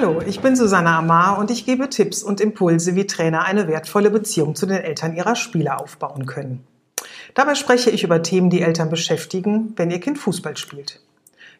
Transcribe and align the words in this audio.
Hallo, 0.00 0.22
ich 0.26 0.40
bin 0.40 0.56
Susanna 0.56 0.96
Amar 0.96 1.36
und 1.36 1.50
ich 1.50 1.66
gebe 1.66 1.90
Tipps 1.90 2.22
und 2.22 2.40
Impulse, 2.40 2.94
wie 2.94 3.06
Trainer 3.06 3.44
eine 3.44 3.68
wertvolle 3.68 4.10
Beziehung 4.10 4.54
zu 4.54 4.64
den 4.64 4.78
Eltern 4.78 5.14
ihrer 5.14 5.36
Spieler 5.36 5.78
aufbauen 5.78 6.24
können. 6.24 6.66
Dabei 7.34 7.54
spreche 7.54 7.90
ich 7.90 8.02
über 8.02 8.22
Themen, 8.22 8.48
die 8.48 8.62
Eltern 8.62 8.88
beschäftigen, 8.88 9.74
wenn 9.76 9.90
ihr 9.90 10.00
Kind 10.00 10.16
Fußball 10.16 10.56
spielt. 10.56 11.02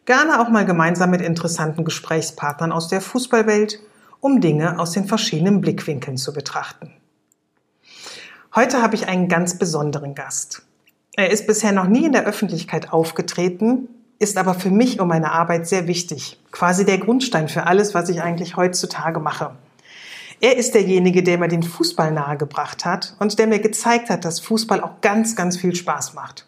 Gerne 0.07 0.41
auch 0.41 0.49
mal 0.49 0.65
gemeinsam 0.65 1.11
mit 1.11 1.21
interessanten 1.21 1.85
Gesprächspartnern 1.85 2.73
aus 2.73 2.89
der 2.89 3.03
Fußballwelt, 3.03 3.79
um 4.21 4.41
Dinge 4.41 4.79
aus 4.79 4.93
den 4.93 5.05
verschiedenen 5.05 5.61
Blickwinkeln 5.61 6.17
zu 6.17 6.33
betrachten. 6.33 6.95
Heute 8.55 8.81
habe 8.81 8.95
ich 8.95 9.07
einen 9.07 9.29
ganz 9.29 9.59
besonderen 9.59 10.15
Gast. 10.15 10.63
Er 11.15 11.31
ist 11.31 11.47
bisher 11.47 11.73
noch 11.73 11.89
nie 11.89 12.07
in 12.07 12.13
der 12.13 12.25
Öffentlichkeit 12.25 12.91
aufgetreten, 12.91 13.91
ist 14.21 14.37
aber 14.37 14.55
für 14.55 14.71
mich 14.71 15.01
und 15.01 15.09
meine 15.09 15.33
Arbeit 15.33 15.67
sehr 15.67 15.89
wichtig. 15.89 16.39
Quasi 16.53 16.85
der 16.85 16.99
Grundstein 16.99 17.49
für 17.49 17.67
alles, 17.67 17.95
was 17.95 18.09
ich 18.11 18.23
eigentlich 18.23 18.57
heutzutage 18.57 19.19
mache. 19.19 19.57
Er 20.43 20.57
ist 20.57 20.75
derjenige, 20.75 21.23
der 21.23 21.39
mir 21.39 21.49
den 21.49 21.63
Fußball 21.63 22.13
nahegebracht 22.13 22.85
hat 22.85 23.17
und 23.19 23.39
der 23.39 23.47
mir 23.47 23.59
gezeigt 23.59 24.11
hat, 24.11 24.25
dass 24.25 24.39
Fußball 24.41 24.83
auch 24.83 25.01
ganz, 25.01 25.37
ganz 25.37 25.57
viel 25.57 25.75
Spaß 25.75 26.15
macht. 26.15 26.47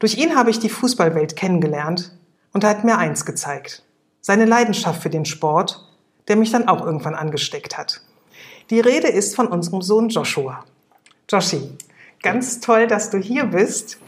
Durch 0.00 0.18
ihn 0.18 0.36
habe 0.36 0.50
ich 0.50 0.58
die 0.58 0.68
Fußballwelt 0.68 1.36
kennengelernt 1.36 2.12
und 2.52 2.64
er 2.64 2.70
hat 2.70 2.84
mir 2.84 2.98
eins 2.98 3.24
gezeigt. 3.24 3.84
Seine 4.20 4.44
Leidenschaft 4.44 5.00
für 5.00 5.10
den 5.10 5.24
Sport, 5.24 5.88
der 6.28 6.36
mich 6.36 6.50
dann 6.50 6.68
auch 6.68 6.84
irgendwann 6.84 7.14
angesteckt 7.14 7.78
hat. 7.78 8.00
Die 8.70 8.80
Rede 8.80 9.08
ist 9.08 9.36
von 9.36 9.46
unserem 9.46 9.82
Sohn 9.82 10.08
Joshua. 10.08 10.64
Joshi, 11.28 11.70
ganz 12.22 12.60
toll, 12.60 12.88
dass 12.88 13.10
du 13.10 13.18
hier 13.18 13.44
bist. 13.44 13.98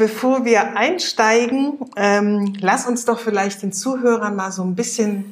Bevor 0.00 0.46
wir 0.46 0.78
einsteigen, 0.78 1.74
ähm, 1.94 2.54
lass 2.58 2.86
uns 2.86 3.04
doch 3.04 3.18
vielleicht 3.18 3.62
den 3.62 3.70
Zuhörern 3.70 4.34
mal 4.34 4.50
so 4.50 4.62
ein 4.62 4.74
bisschen 4.74 5.26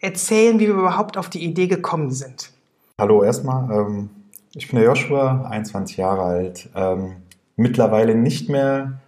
erzählen, 0.00 0.60
wie 0.60 0.66
wir 0.66 0.74
überhaupt 0.74 1.16
auf 1.16 1.30
die 1.30 1.42
Idee 1.42 1.66
gekommen 1.66 2.10
sind. 2.10 2.50
Hallo 2.98 3.24
erstmal, 3.24 3.72
ähm, 3.72 4.10
ich 4.52 4.68
bin 4.68 4.78
der 4.78 4.84
Joshua, 4.84 5.46
21 5.48 5.96
Jahre 5.96 6.24
alt, 6.24 6.68
ähm, 6.76 7.22
mittlerweile 7.56 8.14
nicht 8.14 8.50
mehr 8.50 9.00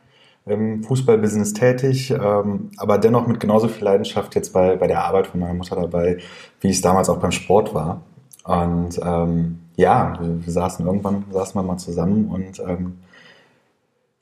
im 0.46 0.82
Fußballbusiness 0.82 1.52
tätig, 1.52 2.10
ähm, 2.10 2.70
aber 2.78 2.96
dennoch 2.96 3.26
mit 3.26 3.40
genauso 3.40 3.68
viel 3.68 3.84
Leidenschaft 3.84 4.34
jetzt 4.34 4.54
bei, 4.54 4.76
bei 4.76 4.86
der 4.86 5.04
Arbeit 5.04 5.26
von 5.26 5.38
meiner 5.38 5.52
Mutter 5.52 5.76
dabei, 5.76 6.16
wie 6.62 6.70
es 6.70 6.80
damals 6.80 7.10
auch 7.10 7.18
beim 7.18 7.32
Sport 7.32 7.74
war. 7.74 8.00
Und 8.44 8.98
ähm, 9.04 9.58
ja, 9.76 10.16
wir, 10.18 10.46
wir, 10.46 10.52
saßen 10.52 10.86
irgendwann, 10.86 11.24
saßen 11.30 11.60
wir 11.60 11.62
mal 11.62 11.76
zusammen 11.76 12.28
und 12.30 12.58
ähm, 12.60 13.00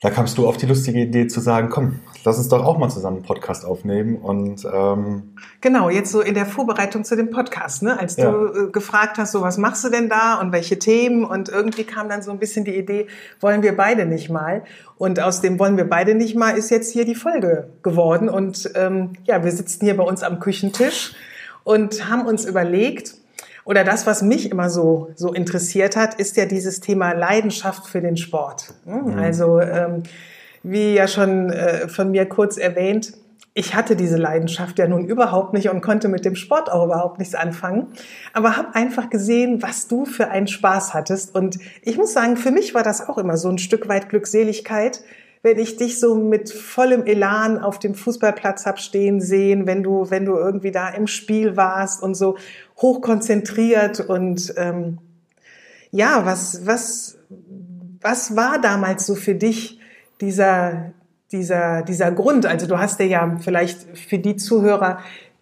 da 0.03 0.09
kamst 0.09 0.37
du 0.37 0.49
auf 0.49 0.57
die 0.57 0.65
lustige 0.65 0.99
Idee 0.99 1.27
zu 1.27 1.39
sagen, 1.39 1.69
komm, 1.69 2.01
lass 2.25 2.37
uns 2.37 2.49
doch 2.49 2.65
auch 2.65 2.77
mal 2.77 2.89
zusammen 2.89 3.17
einen 3.17 3.25
Podcast 3.25 3.65
aufnehmen. 3.65 4.17
Und 4.17 4.65
ähm, 4.65 5.33
genau, 5.61 5.89
jetzt 5.89 6.11
so 6.11 6.19
in 6.19 6.33
der 6.33 6.45
Vorbereitung 6.45 7.05
zu 7.05 7.15
dem 7.15 7.29
Podcast, 7.29 7.83
ne? 7.83 7.97
als 7.97 8.17
du 8.17 8.21
ja. 8.21 8.65
Äh, 8.65 8.71
gefragt 8.71 9.17
hast, 9.17 9.31
so 9.31 9.41
was 9.41 9.57
machst 9.57 9.85
du 9.85 9.89
denn 9.89 10.09
da 10.09 10.41
und 10.41 10.51
welche 10.51 10.77
Themen 10.77 11.23
und 11.23 11.47
irgendwie 11.47 11.85
kam 11.85 12.09
dann 12.09 12.21
so 12.21 12.31
ein 12.31 12.37
bisschen 12.37 12.65
die 12.65 12.75
Idee, 12.75 13.07
wollen 13.39 13.63
wir 13.63 13.77
beide 13.77 14.05
nicht 14.05 14.29
mal. 14.29 14.65
Und 14.97 15.21
aus 15.21 15.39
dem 15.39 15.57
wollen 15.57 15.77
wir 15.77 15.87
beide 15.87 16.15
nicht 16.15 16.35
mal 16.35 16.57
ist 16.57 16.69
jetzt 16.69 16.91
hier 16.91 17.05
die 17.05 17.15
Folge 17.15 17.69
geworden. 17.81 18.27
Und 18.27 18.71
ähm, 18.75 19.13
ja, 19.23 19.45
wir 19.45 19.53
sitzen 19.53 19.85
hier 19.85 19.95
bei 19.95 20.03
uns 20.03 20.21
am 20.21 20.41
Küchentisch 20.41 21.13
und 21.63 22.09
haben 22.09 22.25
uns 22.25 22.43
überlegt, 22.43 23.15
oder 23.65 23.83
das, 23.83 24.05
was 24.05 24.21
mich 24.21 24.51
immer 24.51 24.69
so, 24.69 25.11
so 25.15 25.33
interessiert 25.33 25.95
hat, 25.95 26.15
ist 26.15 26.37
ja 26.37 26.45
dieses 26.45 26.79
Thema 26.79 27.13
Leidenschaft 27.13 27.87
für 27.87 28.01
den 28.01 28.17
Sport. 28.17 28.73
Mhm. 28.85 29.17
Also, 29.17 29.59
ähm, 29.59 30.03
wie 30.63 30.93
ja 30.93 31.07
schon 31.07 31.49
äh, 31.49 31.87
von 31.87 32.11
mir 32.11 32.25
kurz 32.25 32.57
erwähnt, 32.57 33.13
ich 33.55 33.75
hatte 33.75 33.95
diese 33.95 34.17
Leidenschaft 34.17 34.79
ja 34.79 34.87
nun 34.87 35.05
überhaupt 35.05 35.53
nicht 35.53 35.69
und 35.69 35.81
konnte 35.81 36.07
mit 36.07 36.25
dem 36.25 36.35
Sport 36.35 36.71
auch 36.71 36.85
überhaupt 36.85 37.19
nichts 37.19 37.35
anfangen, 37.35 37.87
aber 38.33 38.57
habe 38.57 38.73
einfach 38.73 39.09
gesehen, 39.09 39.61
was 39.61 39.87
du 39.87 40.05
für 40.05 40.29
einen 40.29 40.47
Spaß 40.47 40.93
hattest. 40.93 41.35
Und 41.35 41.59
ich 41.83 41.97
muss 41.97 42.13
sagen, 42.13 42.35
für 42.35 42.49
mich 42.49 42.73
war 42.73 42.81
das 42.81 43.07
auch 43.07 43.19
immer 43.19 43.37
so 43.37 43.49
ein 43.49 43.59
Stück 43.59 43.87
weit 43.87 44.09
Glückseligkeit, 44.09 45.03
wenn 45.43 45.59
ich 45.59 45.75
dich 45.75 45.99
so 45.99 46.15
mit 46.15 46.51
vollem 46.51 47.05
Elan 47.05 47.59
auf 47.59 47.77
dem 47.77 47.95
Fußballplatz 47.95 48.65
hab 48.65 48.79
stehen 48.79 49.19
sehen, 49.19 49.67
wenn 49.67 49.83
du, 49.83 50.09
wenn 50.09 50.25
du 50.25 50.35
irgendwie 50.35 50.71
da 50.71 50.87
im 50.87 51.05
Spiel 51.05 51.57
warst 51.57 52.01
und 52.01 52.15
so 52.15 52.37
hochkonzentriert 52.77 53.99
und 53.99 54.53
ähm, 54.57 54.99
ja, 55.91 56.25
was, 56.25 56.65
was, 56.65 57.17
was 58.01 58.35
war 58.37 58.59
damals 58.61 59.05
so 59.05 59.15
für 59.15 59.35
dich 59.35 59.79
dieser, 60.21 60.93
dieser, 61.33 61.83
dieser 61.83 62.11
Grund? 62.13 62.45
Also 62.45 62.65
du 62.65 62.79
hast 62.79 63.01
ja 63.01 63.37
vielleicht 63.41 63.97
für 63.97 64.19
die 64.19 64.37
Zuhörer, 64.37 64.99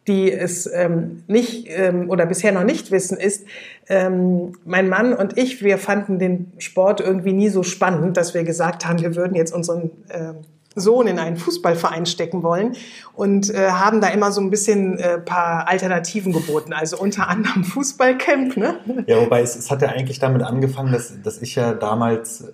die 0.08 0.32
es 0.32 0.70
ähm, 0.72 1.24
nicht 1.28 1.68
ähm, 1.70 2.10
oder 2.10 2.26
bisher 2.26 2.52
noch 2.52 2.64
nicht 2.64 2.92
wissen, 2.92 3.18
ist, 3.18 3.46
ähm, 3.88 4.54
mein 4.66 4.90
Mann 4.90 5.14
und 5.14 5.38
ich, 5.38 5.64
wir 5.64 5.78
fanden 5.78 6.18
den 6.18 6.52
Sport 6.58 7.02
irgendwie 7.02 7.34
nie 7.34 7.50
so 7.50 7.64
spannend, 7.64 8.18
dass 8.18 8.34
wir 8.34 8.44
gesagt 8.44 8.88
haben, 8.88 9.00
wir 9.00 9.16
würden 9.16 9.36
jetzt 9.36 9.54
unseren 9.54 9.92
äh, 10.10 10.34
Sohn 10.74 11.08
in 11.08 11.20
einen 11.20 11.36
Fußballverein 11.36 12.06
stecken 12.06 12.44
wollen 12.44 12.76
und 13.14 13.54
äh, 13.54 13.72
haben 13.72 14.00
da 14.00 14.08
immer 14.08 14.32
so 14.32 14.40
ein 14.42 14.50
bisschen 14.50 14.98
äh, 14.98 15.20
paar 15.20 15.68
Alternativen 15.68 16.32
geboten, 16.32 16.74
also 16.74 16.98
unter 16.98 17.28
anderem 17.28 17.64
Fußballcamp. 17.64 18.58
Ne? 18.58 18.80
Ja, 19.06 19.20
wobei 19.22 19.42
es, 19.42 19.56
es 19.56 19.70
hat 19.70 19.82
ja 19.82 19.90
eigentlich 19.90 20.20
damit 20.20 20.42
angefangen, 20.44 20.94
dass, 20.94 21.22
dass 21.22 21.42
ich 21.42 21.56
ja 21.56 21.74
damals 21.74 22.46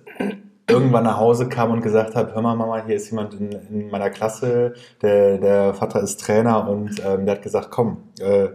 irgendwann 0.68 1.04
nach 1.04 1.18
Hause 1.18 1.48
kam 1.48 1.70
und 1.70 1.80
gesagt 1.80 2.14
habe, 2.14 2.34
hör 2.34 2.42
mal 2.42 2.54
Mama, 2.54 2.84
hier 2.84 2.96
ist 2.96 3.10
jemand 3.10 3.34
in, 3.34 3.52
in 3.52 3.90
meiner 3.90 4.10
Klasse, 4.10 4.74
der, 5.02 5.38
der 5.38 5.74
Vater 5.74 6.00
ist 6.00 6.20
Trainer 6.20 6.68
und 6.68 7.02
ähm, 7.04 7.24
der 7.24 7.36
hat 7.36 7.42
gesagt, 7.42 7.70
komm, 7.70 7.98
äh, 8.20 8.48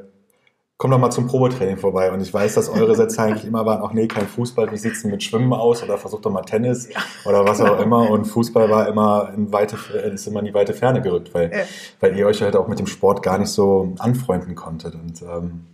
komm 0.78 0.92
doch 0.92 1.00
mal 1.00 1.12
zum 1.12 1.28
Probetraining 1.28 1.78
vorbei. 1.78 2.12
Und 2.12 2.22
ich 2.22 2.34
weiß, 2.34 2.56
dass 2.56 2.70
eure 2.70 2.96
Sätze 2.96 3.22
eigentlich 3.22 3.46
immer 3.46 3.66
waren, 3.66 3.82
ach 3.84 3.94
nee, 3.94 4.08
kein 4.08 4.28
Fußball, 4.28 4.72
wie 4.72 4.78
sieht's 4.78 5.02
denn 5.02 5.12
mit 5.12 5.24
Schwimmen 5.24 5.54
aus? 5.54 5.82
Oder 5.82 5.98
versuch 5.98 6.22
doch 6.22 6.32
mal 6.32 6.42
Tennis 6.42 6.90
ja, 6.94 7.00
oder 7.26 7.46
was 7.48 7.60
genau. 7.60 7.76
auch 7.76 7.80
immer. 7.80 8.10
Und 8.10 8.26
Fußball 8.26 8.70
war 8.70 8.88
immer 8.88 9.32
in 9.36 9.52
weite, 9.52 9.78
ist 10.14 10.28
immer 10.28 10.40
in 10.40 10.46
die 10.46 10.54
weite 10.54 10.74
Ferne 10.74 11.02
gerückt, 11.02 11.34
weil, 11.34 11.52
ja. 11.52 11.64
weil 12.00 12.18
ihr 12.18 12.28
euch 12.28 12.42
halt 12.42 12.56
auch 12.56 12.68
mit 12.68 12.80
dem 12.80 12.88
Sport 12.88 13.24
gar 13.24 13.38
nicht 13.38 13.50
so 13.50 13.94
anfreunden 14.00 14.56
konntet. 14.56 14.96
Und 14.96 15.22
ähm, 15.22 15.66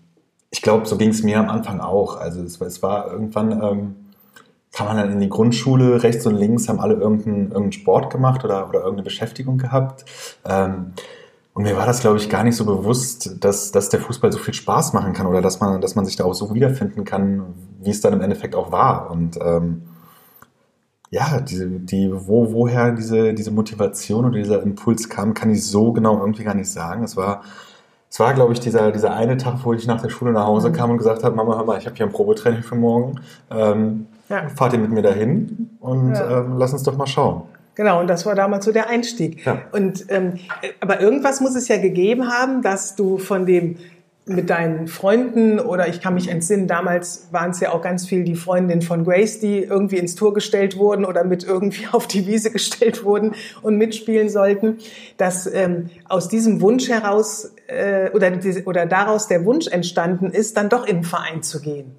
ich 0.51 0.61
glaube, 0.61 0.85
so 0.85 0.95
ging 0.95 1.09
es 1.09 1.23
mir 1.23 1.39
am 1.39 1.49
Anfang 1.49 1.79
auch. 1.79 2.17
Also 2.17 2.43
es, 2.43 2.61
es 2.61 2.83
war 2.83 3.11
irgendwann... 3.11 3.51
Ähm, 3.63 3.95
kam 4.71 4.87
man 4.87 4.97
dann 4.97 5.11
in 5.11 5.19
die 5.19 5.29
Grundschule, 5.29 6.03
rechts 6.03 6.25
und 6.25 6.35
links 6.35 6.69
haben 6.69 6.79
alle 6.79 6.95
irgendeinen, 6.95 7.43
irgendeinen 7.45 7.71
Sport 7.71 8.11
gemacht 8.11 8.43
oder, 8.43 8.69
oder 8.69 8.79
irgendeine 8.79 9.03
Beschäftigung 9.03 9.57
gehabt. 9.57 10.05
Ähm, 10.45 10.93
und 11.53 11.63
mir 11.63 11.75
war 11.75 11.85
das, 11.85 11.99
glaube 11.99 12.17
ich, 12.17 12.29
gar 12.29 12.43
nicht 12.43 12.55
so 12.55 12.65
bewusst, 12.65 13.43
dass, 13.43 13.71
dass 13.71 13.89
der 13.89 13.99
Fußball 13.99 14.31
so 14.31 14.37
viel 14.39 14.53
Spaß 14.53 14.93
machen 14.93 15.13
kann 15.13 15.25
oder 15.27 15.41
dass 15.41 15.59
man, 15.59 15.81
dass 15.81 15.95
man 15.95 16.05
sich 16.05 16.15
da 16.15 16.23
auch 16.23 16.33
so 16.33 16.53
wiederfinden 16.53 17.03
kann, 17.03 17.53
wie 17.81 17.89
es 17.89 18.01
dann 18.01 18.13
im 18.13 18.21
Endeffekt 18.21 18.55
auch 18.55 18.71
war. 18.71 19.11
Und 19.11 19.37
ähm, 19.41 19.81
ja, 21.09 21.41
die, 21.41 21.79
die, 21.79 22.11
wo, 22.13 22.53
woher 22.53 22.91
diese, 22.91 23.33
diese 23.33 23.51
Motivation 23.51 24.25
oder 24.25 24.37
dieser 24.37 24.61
Impuls 24.61 25.09
kam, 25.09 25.33
kann 25.33 25.49
ich 25.49 25.65
so 25.65 25.91
genau 25.91 26.19
irgendwie 26.19 26.43
gar 26.43 26.53
nicht 26.53 26.69
sagen. 26.69 27.03
Es 27.03 27.17
war, 27.17 27.41
es 28.09 28.19
war, 28.19 28.33
glaube 28.33 28.53
ich, 28.53 28.59
dieser, 28.59 28.91
dieser 28.91 29.13
eine 29.13 29.37
Tag, 29.37 29.65
wo 29.65 29.73
ich 29.73 29.87
nach 29.87 30.01
der 30.01 30.09
Schule 30.09 30.31
nach 30.31 30.45
Hause 30.45 30.69
mhm. 30.69 30.73
kam 30.73 30.91
und 30.91 30.97
gesagt 30.97 31.23
habe, 31.23 31.35
Mama, 31.35 31.57
hör 31.57 31.65
mal, 31.65 31.79
ich 31.79 31.87
habe 31.87 31.95
hier 31.95 32.05
ein 32.05 32.11
Probetraining 32.11 32.63
für 32.63 32.75
morgen. 32.75 33.19
Ähm, 33.51 34.07
ja. 34.29 34.47
Fahrt 34.49 34.73
ihr 34.73 34.79
mit 34.79 34.91
mir 34.91 35.01
dahin 35.01 35.71
und 35.79 36.13
ja. 36.13 36.39
ähm, 36.39 36.57
lass 36.57 36.73
uns 36.73 36.83
doch 36.83 36.95
mal 36.95 37.07
schauen. 37.07 37.43
Genau, 37.75 37.99
und 38.01 38.07
das 38.07 38.25
war 38.25 38.35
damals 38.35 38.65
so 38.65 38.71
der 38.71 38.89
Einstieg. 38.89 39.45
Ja. 39.45 39.61
Und 39.71 40.05
ähm, 40.09 40.33
aber 40.81 40.99
irgendwas 40.99 41.39
muss 41.39 41.55
es 41.55 41.67
ja 41.67 41.77
gegeben 41.77 42.27
haben, 42.27 42.61
dass 42.61 42.95
du 42.95 43.17
von 43.17 43.45
dem 43.45 43.77
mit 44.29 44.49
deinen 44.49 44.87
Freunden 44.87 45.59
oder 45.59 45.87
ich 45.87 46.01
kann 46.01 46.13
mich 46.13 46.29
entsinnen, 46.29 46.67
damals 46.67 47.29
waren 47.31 47.49
es 47.49 47.59
ja 47.59 47.71
auch 47.71 47.81
ganz 47.81 48.05
viel 48.05 48.23
die 48.23 48.35
Freundinnen 48.35 48.83
von 48.83 49.03
Grace, 49.03 49.39
die 49.39 49.63
irgendwie 49.63 49.97
ins 49.97 50.15
Tor 50.15 50.33
gestellt 50.33 50.77
wurden 50.77 51.03
oder 51.03 51.23
mit 51.23 51.43
irgendwie 51.43 51.87
auf 51.91 52.05
die 52.05 52.27
Wiese 52.27 52.51
gestellt 52.51 53.03
wurden 53.03 53.33
und 53.63 53.77
mitspielen 53.77 54.29
sollten, 54.29 54.77
dass 55.17 55.51
ähm, 55.51 55.89
aus 56.07 56.27
diesem 56.27 56.61
Wunsch 56.61 56.89
heraus 56.89 57.53
äh, 57.67 58.11
oder, 58.11 58.31
oder 58.65 58.85
daraus 58.85 59.27
der 59.27 59.45
Wunsch 59.45 59.67
entstanden 59.67 60.27
ist, 60.27 60.57
dann 60.57 60.69
doch 60.69 60.85
in 60.85 60.97
den 60.97 61.03
Verein 61.03 61.41
zu 61.41 61.59
gehen. 61.59 61.95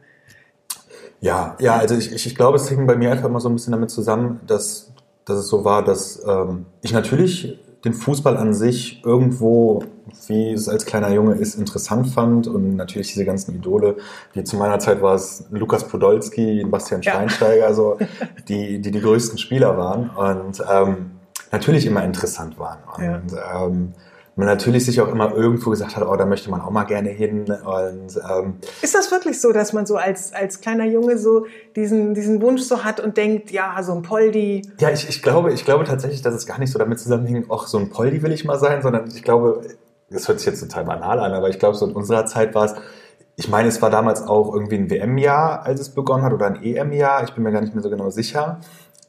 Ja, 1.20 1.56
ja, 1.60 1.76
also 1.76 1.94
ich, 1.94 2.12
ich, 2.12 2.26
ich 2.26 2.34
glaube, 2.34 2.56
es 2.56 2.68
hing 2.68 2.86
bei 2.86 2.96
mir 2.96 3.10
einfach 3.10 3.28
mal 3.28 3.40
so 3.40 3.48
ein 3.48 3.54
bisschen 3.54 3.72
damit 3.72 3.90
zusammen, 3.90 4.40
dass, 4.46 4.92
dass 5.24 5.38
es 5.38 5.48
so 5.48 5.64
war, 5.64 5.84
dass 5.84 6.22
ähm, 6.26 6.66
ich 6.82 6.92
natürlich 6.92 7.58
den 7.84 7.94
Fußball 7.94 8.36
an 8.36 8.54
sich 8.54 9.02
irgendwo 9.04 9.84
wie 10.26 10.52
es 10.52 10.68
als 10.68 10.86
kleiner 10.86 11.12
Junge 11.12 11.34
ist, 11.34 11.54
interessant 11.54 12.08
fand 12.08 12.46
und 12.46 12.76
natürlich 12.76 13.12
diese 13.12 13.24
ganzen 13.24 13.54
Idole, 13.54 13.96
wie 14.32 14.44
zu 14.44 14.56
meiner 14.56 14.78
Zeit 14.78 15.02
war 15.02 15.14
es 15.14 15.44
Lukas 15.50 15.86
Podolski, 15.86 16.64
Bastian 16.64 17.02
Schweinsteiger, 17.02 17.68
ja. 17.68 17.74
so, 17.74 17.98
die, 18.48 18.80
die 18.80 18.90
die 18.90 19.00
größten 19.00 19.38
Spieler 19.38 19.76
waren 19.76 20.10
und 20.10 20.62
ähm, 20.70 21.12
natürlich 21.52 21.86
immer 21.86 22.04
interessant 22.04 22.58
waren. 22.58 22.78
Und 22.96 23.32
ja. 23.32 23.66
ähm, 23.66 23.92
man 24.40 24.48
natürlich 24.48 24.86
sich 24.86 25.00
auch 25.00 25.08
immer 25.08 25.32
irgendwo 25.34 25.70
gesagt 25.70 25.96
hat, 25.96 26.06
oh, 26.06 26.16
da 26.16 26.24
möchte 26.24 26.50
man 26.50 26.62
auch 26.62 26.70
mal 26.70 26.84
gerne 26.84 27.10
hin. 27.10 27.44
Und, 27.44 28.18
ähm, 28.28 28.54
ist 28.80 28.94
das 28.94 29.10
wirklich 29.12 29.40
so, 29.40 29.52
dass 29.52 29.72
man 29.72 29.84
so 29.84 29.96
als, 29.96 30.32
als 30.32 30.60
kleiner 30.60 30.86
Junge 30.86 31.18
so 31.18 31.46
diesen, 31.76 32.14
diesen 32.14 32.40
Wunsch 32.40 32.62
so 32.62 32.82
hat 32.82 33.00
und 33.00 33.18
denkt, 33.18 33.50
ja, 33.50 33.80
so 33.82 33.92
ein 33.92 34.02
Poldi? 34.02 34.62
Ja, 34.80 34.90
ich, 34.90 35.08
ich, 35.08 35.22
glaube, 35.22 35.52
ich 35.52 35.64
glaube 35.64 35.84
tatsächlich, 35.84 36.22
dass 36.22 36.34
es 36.34 36.46
gar 36.46 36.58
nicht 36.58 36.72
so 36.72 36.78
damit 36.78 36.98
zusammenhängt, 36.98 37.48
ach, 37.52 37.66
so 37.66 37.78
ein 37.78 37.90
Poldi 37.90 38.22
will 38.22 38.32
ich 38.32 38.46
mal 38.46 38.58
sein, 38.58 38.80
sondern 38.80 39.08
ich 39.08 39.22
glaube, 39.22 39.60
das 40.08 40.26
hört 40.26 40.38
sich 40.38 40.46
jetzt 40.46 40.60
total 40.60 40.84
banal 40.84 41.20
an, 41.20 41.34
aber 41.34 41.50
ich 41.50 41.58
glaube, 41.58 41.76
so 41.76 41.86
in 41.86 41.92
unserer 41.92 42.24
Zeit 42.24 42.54
war 42.54 42.64
es, 42.64 42.74
ich 43.36 43.48
meine, 43.48 43.68
es 43.68 43.80
war 43.82 43.90
damals 43.90 44.22
auch 44.22 44.54
irgendwie 44.54 44.76
ein 44.76 44.90
WM-Jahr, 44.90 45.64
als 45.64 45.80
es 45.80 45.90
begonnen 45.90 46.24
hat, 46.24 46.32
oder 46.32 46.46
ein 46.46 46.62
EM-Jahr, 46.62 47.24
ich 47.24 47.34
bin 47.34 47.44
mir 47.44 47.52
gar 47.52 47.60
nicht 47.60 47.74
mehr 47.74 47.82
so 47.82 47.90
genau 47.90 48.08
sicher, 48.08 48.60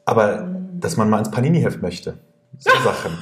aber 0.04 0.46
dass 0.74 0.98
man 0.98 1.08
mal 1.08 1.18
ins 1.20 1.30
Panini-Heft 1.30 1.80
möchte. 1.80 2.18
So 2.58 2.70
Sachen. 2.84 3.18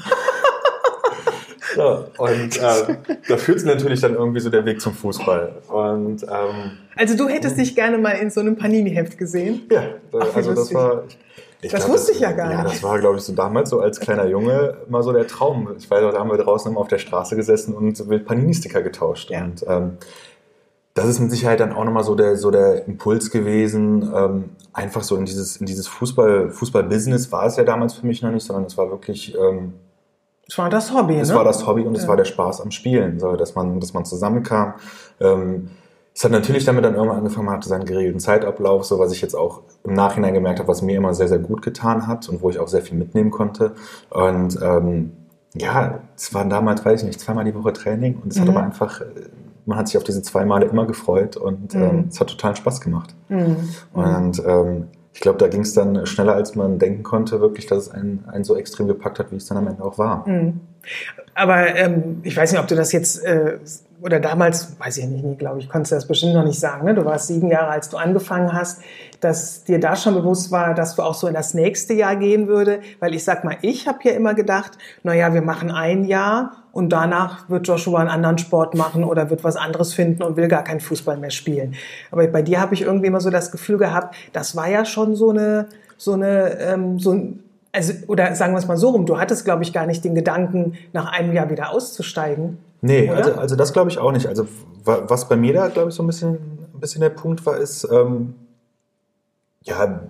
Ja, 1.77 2.05
und 2.19 2.57
äh, 2.57 2.97
da 3.29 3.37
führt 3.37 3.65
natürlich 3.65 4.01
dann 4.01 4.15
irgendwie 4.15 4.41
so 4.41 4.51
der 4.51 4.65
Weg 4.65 4.81
zum 4.81 4.95
Fußball. 4.95 5.53
Und, 5.69 6.23
ähm, 6.23 6.79
also 6.97 7.17
du 7.17 7.29
hättest 7.29 7.59
dich 7.59 7.75
gerne 7.75 7.99
mal 7.99 8.13
in 8.13 8.31
so 8.31 8.41
einem 8.41 8.57
Panini-Heft 8.57 9.19
gesehen? 9.19 9.63
Ja, 9.71 9.85
Ach, 10.19 10.35
also 10.35 10.55
das 10.55 10.73
war... 10.75 11.05
Ich 11.63 11.71
das 11.71 11.85
glaub, 11.85 11.95
wusste 11.95 12.13
ich 12.13 12.21
ja 12.21 12.33
gar 12.33 12.49
nicht. 12.49 12.57
Ja, 12.57 12.65
das 12.65 12.83
war, 12.83 12.99
glaube 12.99 13.19
ich, 13.19 13.23
so 13.23 13.35
damals 13.35 13.69
so 13.69 13.81
als 13.81 14.01
kleiner 14.01 14.27
Junge 14.27 14.79
mal 14.89 15.03
so 15.03 15.13
der 15.13 15.27
Traum. 15.27 15.69
Ich 15.77 15.91
weiß, 15.91 16.01
da 16.01 16.19
haben 16.19 16.31
wir 16.31 16.39
draußen 16.39 16.71
immer 16.71 16.81
auf 16.81 16.89
der 16.89 16.97
Straße 16.97 17.37
gesessen 17.37 17.75
und 17.75 18.09
wild 18.09 18.25
Panini-Sticker 18.25 18.81
getauscht. 18.81 19.31
Ja. 19.31 19.45
Und 19.45 19.63
ähm, 19.69 19.99
das 20.95 21.07
ist 21.07 21.21
mit 21.21 21.31
Sicherheit 21.31 21.61
dann 21.61 21.73
auch 21.73 21.85
nochmal 21.85 22.05
so 22.05 22.15
der, 22.15 22.37
so 22.37 22.51
der 22.51 22.87
Impuls 22.87 23.31
gewesen, 23.31 24.11
ähm, 24.15 24.45
einfach 24.73 25.03
so 25.03 25.17
in 25.17 25.27
dieses, 25.27 25.59
in 25.59 25.67
dieses 25.67 25.87
Fußball, 25.87 26.51
Fußball-Business 26.51 27.31
war 27.31 27.45
es 27.47 27.57
ja 27.57 27.65
damals 27.65 27.95
für 27.95 28.07
mich 28.07 28.23
noch 28.23 28.31
nicht, 28.31 28.47
sondern 28.47 28.65
es 28.65 28.79
war 28.79 28.91
wirklich 28.91 29.37
ähm, 29.37 29.75
es 30.51 30.59
war 30.59 30.69
das 30.69 30.93
Hobby, 30.93 31.17
Es 31.17 31.29
ne? 31.29 31.37
war 31.37 31.45
das 31.45 31.65
Hobby 31.65 31.83
und 31.83 31.95
ja. 31.95 32.01
es 32.01 32.09
war 32.09 32.17
der 32.17 32.25
Spaß 32.25 32.61
am 32.61 32.73
Spielen, 32.73 33.21
so, 33.21 33.37
dass 33.37 33.55
man, 33.55 33.79
dass 33.79 33.95
man 33.95 34.05
zusammenkam. 34.05 34.75
Ähm, 35.21 35.71
es 36.13 36.25
hat 36.25 36.33
natürlich 36.33 36.65
damit 36.65 36.85
dann 36.85 36.95
irgendwann 36.97 37.19
angefangen, 37.19 37.47
man 37.47 37.55
hatte 37.55 37.69
seinen 37.69 37.85
geregelten 37.85 38.19
Zeitablauf, 38.19 38.85
so 38.85 38.99
was 38.99 39.13
ich 39.13 39.21
jetzt 39.23 39.35
auch 39.37 39.61
im 39.85 39.95
Nachhinein 39.95 40.35
gemerkt 40.35 40.59
habe, 40.59 40.69
was 40.69 40.83
mir 40.83 40.97
immer 40.97 41.15
sehr, 41.15 41.29
sehr 41.29 41.39
gut 41.39 41.63
getan 41.63 42.09
hat 42.09 42.29
und 42.29 42.43
wo 42.43 42.51
ich 42.51 42.59
auch 42.59 42.67
sehr 42.67 42.83
viel 42.83 42.99
mitnehmen 42.99 43.31
konnte. 43.31 43.77
Und 44.11 44.59
ähm, 44.61 45.13
ja, 45.55 46.01
es 46.17 46.35
waren 46.35 46.51
damals, 46.51 46.85
weiß 46.85 47.03
ich 47.03 47.07
nicht, 47.07 47.21
zweimal 47.21 47.45
die 47.45 47.55
Woche 47.55 47.73
Training 47.73 48.19
und 48.21 48.33
es 48.33 48.39
mhm. 48.39 48.43
hat 48.43 48.49
aber 48.49 48.63
einfach, 48.65 49.03
man 49.67 49.79
hat 49.79 49.87
sich 49.87 49.99
auf 49.99 50.05
diese 50.05 50.21
zwei 50.21 50.45
Male 50.45 50.67
immer 50.67 50.85
gefreut 50.85 51.37
und 51.37 51.77
ähm, 51.77 51.81
mhm. 51.81 51.89
ähm, 51.91 52.05
es 52.11 52.19
hat 52.19 52.29
totalen 52.29 52.57
Spaß 52.57 52.81
gemacht. 52.81 53.15
Mhm. 53.29 53.57
Und 53.93 54.43
ähm, 54.45 54.89
ich 55.13 55.21
glaube, 55.21 55.39
da 55.39 55.49
ging 55.49 55.63
es 55.63 55.75
dann 55.75 56.07
schneller, 56.07 56.35
als 56.35 56.55
man 56.55 56.79
denken 56.79 57.03
konnte, 57.03 57.41
wirklich, 57.41 57.67
dass 57.67 57.79
es 57.79 57.91
einen, 57.91 58.25
einen 58.29 58.45
so 58.45 58.57
extrem 58.57 58.87
gepackt 58.87 59.19
hat, 59.19 59.33
wie 59.33 59.37
es 59.37 59.47
dann 59.47 59.59
am 59.59 59.67
Ende 59.67 59.83
auch 59.83 59.99
war. 59.99 60.27
Mhm. 60.29 60.61
Aber 61.35 61.75
ähm, 61.75 62.21
ich 62.23 62.37
weiß 62.37 62.53
nicht, 62.53 62.61
ob 62.61 62.69
du 62.69 62.75
das 62.75 62.93
jetzt 62.93 63.25
äh, 63.25 63.59
oder 64.03 64.19
damals, 64.19 64.79
weiß 64.79 64.99
ich 64.99 65.07
nicht, 65.07 65.39
glaube 65.39 65.59
ich, 65.59 65.69
konntest 65.69 65.93
du 65.93 65.97
das 65.97 66.07
bestimmt 66.07 66.35
noch 66.35 66.45
nicht 66.45 66.59
sagen. 66.59 66.87
Ne? 66.87 66.95
Du 66.95 67.05
warst 67.05 67.27
sieben 67.27 67.49
Jahre, 67.49 67.69
als 67.69 67.91
du 67.91 67.97
angefangen 67.97 68.53
hast, 68.53 68.81
dass 69.21 69.65
dir 69.65 69.79
da 69.79 69.95
schon 69.97 70.15
bewusst 70.15 70.51
war, 70.51 70.75
dass 70.75 70.97
du 70.97 71.03
auch 71.03 71.15
so 71.15 71.27
in 71.27 71.35
das 71.35 71.55
nächste 71.55 71.93
Jahr 71.93 72.17
gehen 72.17 72.49
würde. 72.49 72.81
Weil 72.99 73.15
ich 73.15 73.25
sag 73.25 73.45
mal, 73.45 73.59
ich 73.63 73.87
habe 73.87 73.99
ja 74.05 74.13
immer 74.13 74.35
gedacht, 74.35 74.79
na 75.03 75.15
ja, 75.15 75.35
wir 75.35 75.43
machen 75.43 75.71
ein 75.71 76.05
Jahr 76.05 76.60
und 76.73 76.91
danach 76.91 77.49
wird 77.49 77.67
Joshua 77.67 78.01
einen 78.01 78.11
anderen 78.11 78.39
Sport 78.39 78.75
machen 78.75 79.05
oder 79.05 79.31
wird 79.31 79.45
was 79.45 79.57
anderes 79.57 79.95
finden 79.95 80.23
und 80.23 80.37
will 80.37 80.49
gar 80.49 80.65
keinen 80.65 80.81
Fußball 80.81 81.17
mehr 81.17 81.31
spielen. 81.31 81.75
Aber 82.11 82.27
bei 82.29 82.43
dir 82.43 82.61
habe 82.61 82.75
ich 82.75 82.83
irgendwie 82.83 83.07
immer 83.07 83.21
so 83.21 83.31
das 83.31 83.51
Gefühl 83.51 83.79
gehabt, 83.79 84.15
das 84.33 84.57
war 84.57 84.69
ja 84.69 84.85
schon 84.85 85.15
so 85.15 85.31
eine, 85.31 85.67
so 85.97 86.13
eine, 86.13 86.59
ähm, 86.61 86.99
so 86.99 87.13
ein 87.13 87.45
also, 87.73 87.93
oder 88.09 88.35
sagen 88.35 88.53
wir 88.53 88.59
es 88.59 88.67
mal 88.67 88.77
so 88.77 88.91
rum, 88.91 89.07
du 89.07 89.19
hattest, 89.19 89.45
glaube 89.45 89.63
ich, 89.63 89.73
gar 89.73 89.87
nicht 89.87 90.05
den 90.05 90.15
Gedanken, 90.15 90.77
nach 90.93 91.13
einem 91.13 91.33
Jahr 91.33 91.51
wieder 91.51 91.71
auszusteigen. 91.71 92.59
Nee, 92.81 93.09
also, 93.11 93.35
also 93.35 93.57
das 93.57 93.73
glaube 93.73 93.91
ich 93.91 93.99
auch 93.99 94.13
nicht. 94.13 94.27
Also 94.27 94.47
was 94.85 95.29
bei 95.29 95.37
mir 95.37 95.53
da, 95.53 95.69
glaube 95.69 95.91
ich, 95.91 95.95
so 95.95 96.03
ein 96.03 96.07
bisschen, 96.07 96.33
ein 96.75 96.81
bisschen 96.81 97.01
der 97.01 97.11
Punkt 97.11 97.45
war, 97.47 97.59
ist, 97.59 97.87
ähm, 97.93 98.35
ja, 99.63 100.01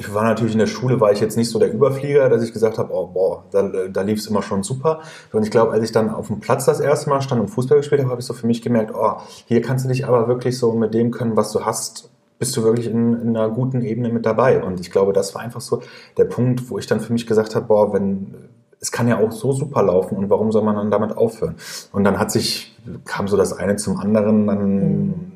ich 0.00 0.14
war 0.14 0.24
natürlich 0.24 0.54
in 0.54 0.58
der 0.58 0.66
Schule, 0.66 0.98
war 0.98 1.12
ich 1.12 1.20
jetzt 1.20 1.36
nicht 1.36 1.50
so 1.50 1.58
der 1.58 1.70
Überflieger, 1.70 2.30
dass 2.30 2.42
ich 2.42 2.54
gesagt 2.54 2.78
habe, 2.78 2.90
oh, 2.90 3.08
boah, 3.08 3.44
da, 3.50 3.62
da 3.62 4.00
lief 4.00 4.18
es 4.18 4.28
immer 4.28 4.42
schon 4.42 4.62
super. 4.62 5.00
Und 5.30 5.42
ich 5.42 5.50
glaube, 5.50 5.72
als 5.72 5.84
ich 5.84 5.92
dann 5.92 6.08
auf 6.08 6.28
dem 6.28 6.40
Platz 6.40 6.64
das 6.64 6.80
erste 6.80 7.10
Mal 7.10 7.20
stand 7.20 7.38
und 7.38 7.48
Fußball 7.48 7.76
gespielt 7.76 8.00
habe, 8.00 8.10
habe 8.10 8.20
ich 8.20 8.26
so 8.26 8.32
für 8.32 8.46
mich 8.46 8.62
gemerkt, 8.62 8.94
oh, 8.94 9.18
hier 9.44 9.60
kannst 9.60 9.84
du 9.84 9.90
dich 9.90 10.06
aber 10.06 10.26
wirklich 10.26 10.56
so 10.56 10.72
mit 10.72 10.94
dem 10.94 11.10
können, 11.10 11.36
was 11.36 11.52
du 11.52 11.66
hast, 11.66 12.08
bist 12.38 12.56
du 12.56 12.62
wirklich 12.62 12.86
in, 12.86 13.12
in, 13.20 13.36
einer 13.36 13.50
guten 13.50 13.82
Ebene 13.82 14.08
mit 14.08 14.24
dabei. 14.24 14.62
Und 14.62 14.80
ich 14.80 14.90
glaube, 14.90 15.12
das 15.12 15.34
war 15.34 15.42
einfach 15.42 15.60
so 15.60 15.82
der 16.16 16.24
Punkt, 16.24 16.70
wo 16.70 16.78
ich 16.78 16.86
dann 16.86 17.00
für 17.00 17.12
mich 17.12 17.26
gesagt 17.26 17.54
habe, 17.54 17.66
boah, 17.66 17.92
wenn 17.92 18.34
es 18.80 18.90
kann 18.90 19.06
ja 19.06 19.18
auch 19.18 19.32
so 19.32 19.52
super 19.52 19.82
laufen 19.82 20.16
und 20.16 20.30
warum 20.30 20.50
soll 20.50 20.62
man 20.62 20.76
dann 20.76 20.90
damit 20.90 21.14
aufhören? 21.14 21.56
Und 21.92 22.04
dann 22.04 22.18
hat 22.18 22.30
sich, 22.30 22.74
kam 23.04 23.28
so 23.28 23.36
das 23.36 23.52
eine 23.52 23.76
zum 23.76 23.98
anderen, 23.98 24.46
dann 24.46 24.74
mhm. 24.76 25.29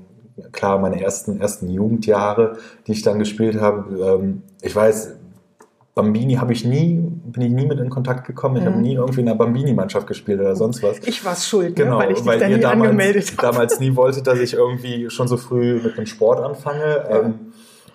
Klar, 0.53 0.79
meine 0.79 1.01
ersten, 1.01 1.41
ersten 1.41 1.69
Jugendjahre, 1.69 2.59
die 2.87 2.93
ich 2.93 3.03
dann 3.03 3.19
gespielt 3.19 3.61
habe, 3.61 4.19
ähm, 4.21 4.43
ich 4.63 4.75
weiß, 4.75 5.15
Bambini 5.95 6.35
habe 6.35 6.53
ich 6.53 6.65
nie, 6.65 6.97
bin 6.97 7.43
ich 7.43 7.53
nie 7.53 7.67
mit 7.67 7.79
in 7.79 7.89
Kontakt 7.89 8.27
gekommen. 8.27 8.57
Ich 8.57 8.63
mhm. 8.63 8.67
habe 8.67 8.79
nie 8.79 8.95
irgendwie 8.95 9.21
in 9.21 9.29
einer 9.29 9.39
Bambini-Mannschaft 9.39 10.09
gespielt 10.09 10.41
oder 10.41 10.57
sonst 10.57 10.83
was. 10.83 10.99
Ich 11.07 11.25
war 11.25 11.37
schuld, 11.37 11.79
ne, 11.79 11.85
genau, 11.85 11.99
ne? 11.99 12.05
weil 12.05 12.11
ich 12.11 12.19
dich 12.19 12.27
weil 12.27 12.39
da 12.41 12.49
nie 12.49 12.59
damals, 12.59 12.91
angemeldet 12.91 13.33
habe. 13.37 13.53
damals 13.53 13.81
nie 13.81 13.95
wolltet, 13.95 14.27
dass 14.27 14.41
ich 14.41 14.55
irgendwie 14.55 15.09
schon 15.11 15.29
so 15.29 15.37
früh 15.37 15.81
mit 15.81 15.97
dem 15.97 16.07
Sport 16.07 16.41
anfange. 16.41 17.05
Ja. 17.09 17.21
Ähm, 17.21 17.35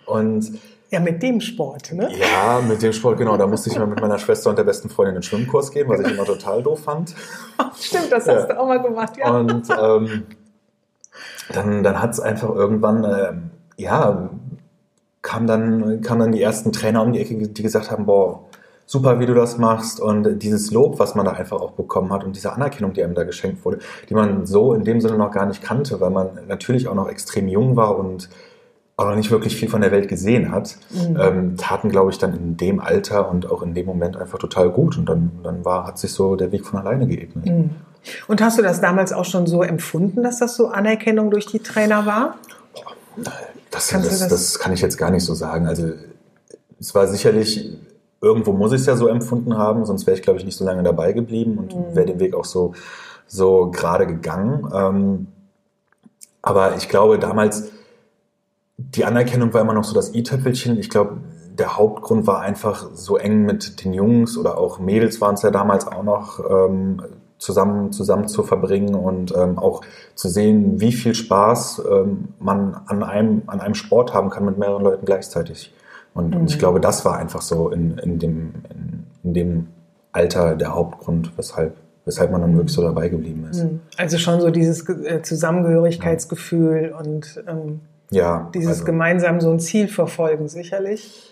und 0.05 0.59
ja, 0.91 0.99
mit 0.99 1.21
dem 1.21 1.39
Sport, 1.39 1.91
ne? 1.91 2.09
Ja, 2.17 2.61
mit 2.67 2.81
dem 2.81 2.93
Sport, 2.93 3.17
genau. 3.17 3.37
Da 3.37 3.45
musste 3.45 3.69
ich 3.69 3.77
mal 3.77 3.85
mit 3.85 4.01
meiner 4.01 4.17
Schwester 4.17 4.49
und 4.49 4.57
der 4.57 4.63
besten 4.63 4.89
Freundin 4.89 5.15
einen 5.15 5.23
Schwimmkurs 5.23 5.69
gehen, 5.71 5.87
was 5.87 5.99
ich 5.99 6.11
immer 6.11 6.25
total 6.25 6.63
doof 6.63 6.79
fand. 6.79 7.13
Stimmt, 7.79 8.11
das 8.11 8.27
hast 8.27 8.47
du 8.47 8.59
auch 8.59 8.65
mal 8.65 8.81
gemacht, 8.81 9.13
ja. 9.17 9.29
Und 9.29 9.67
ähm, 9.69 10.23
dann, 11.53 11.83
dann 11.83 12.01
hat 12.01 12.11
es 12.11 12.19
einfach 12.19 12.49
irgendwann, 12.53 13.03
äh, 13.03 13.33
ja, 13.77 14.29
kam 15.21 15.47
dann, 15.47 16.01
kamen 16.01 16.19
dann 16.21 16.31
die 16.31 16.41
ersten 16.41 16.71
Trainer 16.71 17.01
um 17.03 17.13
die 17.13 17.19
Ecke, 17.19 17.35
die 17.35 17.63
gesagt 17.63 17.91
haben, 17.91 18.05
boah, 18.05 18.45
super, 18.85 19.19
wie 19.19 19.25
du 19.25 19.35
das 19.35 19.57
machst 19.57 19.99
und 19.99 20.39
dieses 20.39 20.71
Lob, 20.71 20.97
was 20.97 21.13
man 21.13 21.25
da 21.25 21.33
einfach 21.33 21.61
auch 21.61 21.71
bekommen 21.71 22.11
hat 22.11 22.23
und 22.23 22.35
diese 22.35 22.53
Anerkennung, 22.53 22.93
die 22.93 23.03
einem 23.03 23.13
da 23.13 23.23
geschenkt 23.23 23.63
wurde, 23.63 23.79
die 24.09 24.15
man 24.15 24.47
so 24.47 24.73
in 24.73 24.83
dem 24.83 24.99
Sinne 24.99 25.17
noch 25.17 25.31
gar 25.31 25.45
nicht 25.45 25.61
kannte, 25.61 26.01
weil 26.01 26.09
man 26.09 26.39
natürlich 26.47 26.87
auch 26.87 26.95
noch 26.95 27.07
extrem 27.07 27.47
jung 27.47 27.75
war 27.75 27.97
und 27.97 28.29
auch 28.97 29.05
noch 29.05 29.15
nicht 29.15 29.31
wirklich 29.31 29.55
viel 29.55 29.69
von 29.69 29.81
der 29.81 29.91
Welt 29.91 30.07
gesehen 30.07 30.51
hat, 30.51 30.77
mhm. 30.89 31.17
ähm, 31.21 31.57
taten, 31.57 31.89
glaube 31.89 32.11
ich, 32.11 32.17
dann 32.17 32.33
in 32.33 32.57
dem 32.57 32.79
Alter 32.79 33.29
und 33.29 33.49
auch 33.49 33.61
in 33.61 33.73
dem 33.73 33.85
Moment 33.85 34.17
einfach 34.17 34.39
total 34.39 34.71
gut 34.71 34.97
und 34.97 35.07
dann, 35.07 35.31
dann 35.43 35.63
war, 35.63 35.85
hat 35.85 35.99
sich 35.99 36.11
so 36.11 36.35
der 36.35 36.51
Weg 36.51 36.65
von 36.65 36.79
alleine 36.79 37.07
geebnet. 37.07 37.45
Mhm. 37.45 37.69
Und 38.27 38.41
hast 38.41 38.57
du 38.57 38.61
das 38.61 38.81
damals 38.81 39.13
auch 39.13 39.25
schon 39.25 39.47
so 39.47 39.63
empfunden, 39.63 40.23
dass 40.23 40.39
das 40.39 40.55
so 40.55 40.67
Anerkennung 40.67 41.31
durch 41.31 41.45
die 41.45 41.59
Trainer 41.59 42.05
war? 42.05 42.35
Das, 43.71 43.89
das, 43.89 44.19
das, 44.19 44.27
das 44.27 44.59
kann 44.59 44.73
ich 44.73 44.81
jetzt 44.81 44.97
gar 44.97 45.11
nicht 45.11 45.23
so 45.23 45.33
sagen. 45.33 45.67
Also 45.67 45.91
es 46.79 46.95
war 46.95 47.07
sicherlich, 47.07 47.77
irgendwo 48.21 48.53
muss 48.53 48.71
ich 48.71 48.81
es 48.81 48.87
ja 48.87 48.95
so 48.95 49.07
empfunden 49.07 49.57
haben, 49.57 49.85
sonst 49.85 50.07
wäre 50.07 50.15
ich, 50.15 50.23
glaube 50.23 50.39
ich, 50.39 50.45
nicht 50.45 50.57
so 50.57 50.65
lange 50.65 50.83
dabei 50.83 51.11
geblieben 51.13 51.57
und 51.57 51.75
mhm. 51.75 51.95
wäre 51.95 52.05
den 52.05 52.19
Weg 52.19 52.33
auch 52.33 52.45
so, 52.45 52.73
so 53.27 53.69
gerade 53.71 54.07
gegangen. 54.07 54.69
Ähm, 54.73 55.27
aber 56.41 56.75
ich 56.77 56.89
glaube, 56.89 57.19
damals, 57.19 57.69
die 58.77 59.05
Anerkennung 59.05 59.53
war 59.53 59.61
immer 59.61 59.73
noch 59.73 59.83
so 59.83 59.93
das 59.93 60.15
i-Töpfelchen. 60.15 60.79
Ich 60.79 60.89
glaube, 60.89 61.17
der 61.59 61.77
Hauptgrund 61.77 62.25
war 62.25 62.39
einfach 62.39 62.89
so 62.93 63.17
eng 63.17 63.45
mit 63.45 63.83
den 63.83 63.93
Jungs 63.93 64.37
oder 64.37 64.57
auch 64.57 64.79
Mädels 64.79 65.19
waren 65.19 65.35
es 65.35 65.41
ja 65.41 65.51
damals 65.51 65.85
auch 65.85 66.03
noch, 66.03 66.39
ähm, 66.49 67.03
zusammen, 67.39 67.91
zusammen 67.91 68.27
zu 68.27 68.43
verbringen 68.43 68.93
und 68.93 69.33
ähm, 69.35 69.57
auch 69.57 69.81
zu 70.13 70.29
sehen, 70.29 70.79
wie 70.79 70.91
viel 70.91 71.15
Spaß 71.15 71.81
ähm, 71.89 72.29
man 72.39 72.79
an 72.85 73.01
einem, 73.01 73.41
an 73.47 73.61
einem 73.61 73.75
Sport 73.75 74.13
haben 74.13 74.29
kann 74.29 74.45
mit 74.45 74.57
mehreren 74.57 74.83
Leuten 74.83 75.05
gleichzeitig. 75.05 75.73
Und, 76.13 76.31
mhm. 76.31 76.41
und 76.41 76.49
ich 76.49 76.57
mhm. 76.57 76.59
glaube, 76.59 76.79
das 76.79 77.05
war 77.05 77.17
einfach 77.17 77.41
so 77.41 77.69
in, 77.69 77.97
in, 77.97 78.19
dem, 78.19 78.53
in, 78.69 79.05
in 79.23 79.33
dem 79.33 79.67
Alter 80.11 80.55
der 80.55 80.75
Hauptgrund, 80.75 81.31
weshalb 81.37 81.75
weshalb 82.05 82.31
man 82.31 82.41
dann 82.41 82.55
wirklich 82.55 82.73
so 82.73 82.81
dabei 82.81 83.07
geblieben 83.07 83.47
ist. 83.51 83.63
Mhm. 83.63 83.81
Also 83.95 84.17
schon 84.17 84.41
so 84.41 84.49
dieses 84.49 84.87
äh, 84.89 85.21
Zusammengehörigkeitsgefühl 85.21 86.89
ja. 86.91 86.97
und 86.97 87.43
ähm, 87.47 87.81
ja, 88.09 88.49
dieses 88.55 88.69
also, 88.69 88.85
gemeinsam 88.85 89.39
so 89.39 89.51
ein 89.51 89.59
Ziel 89.59 89.87
verfolgen, 89.87 90.47
sicherlich. 90.47 91.28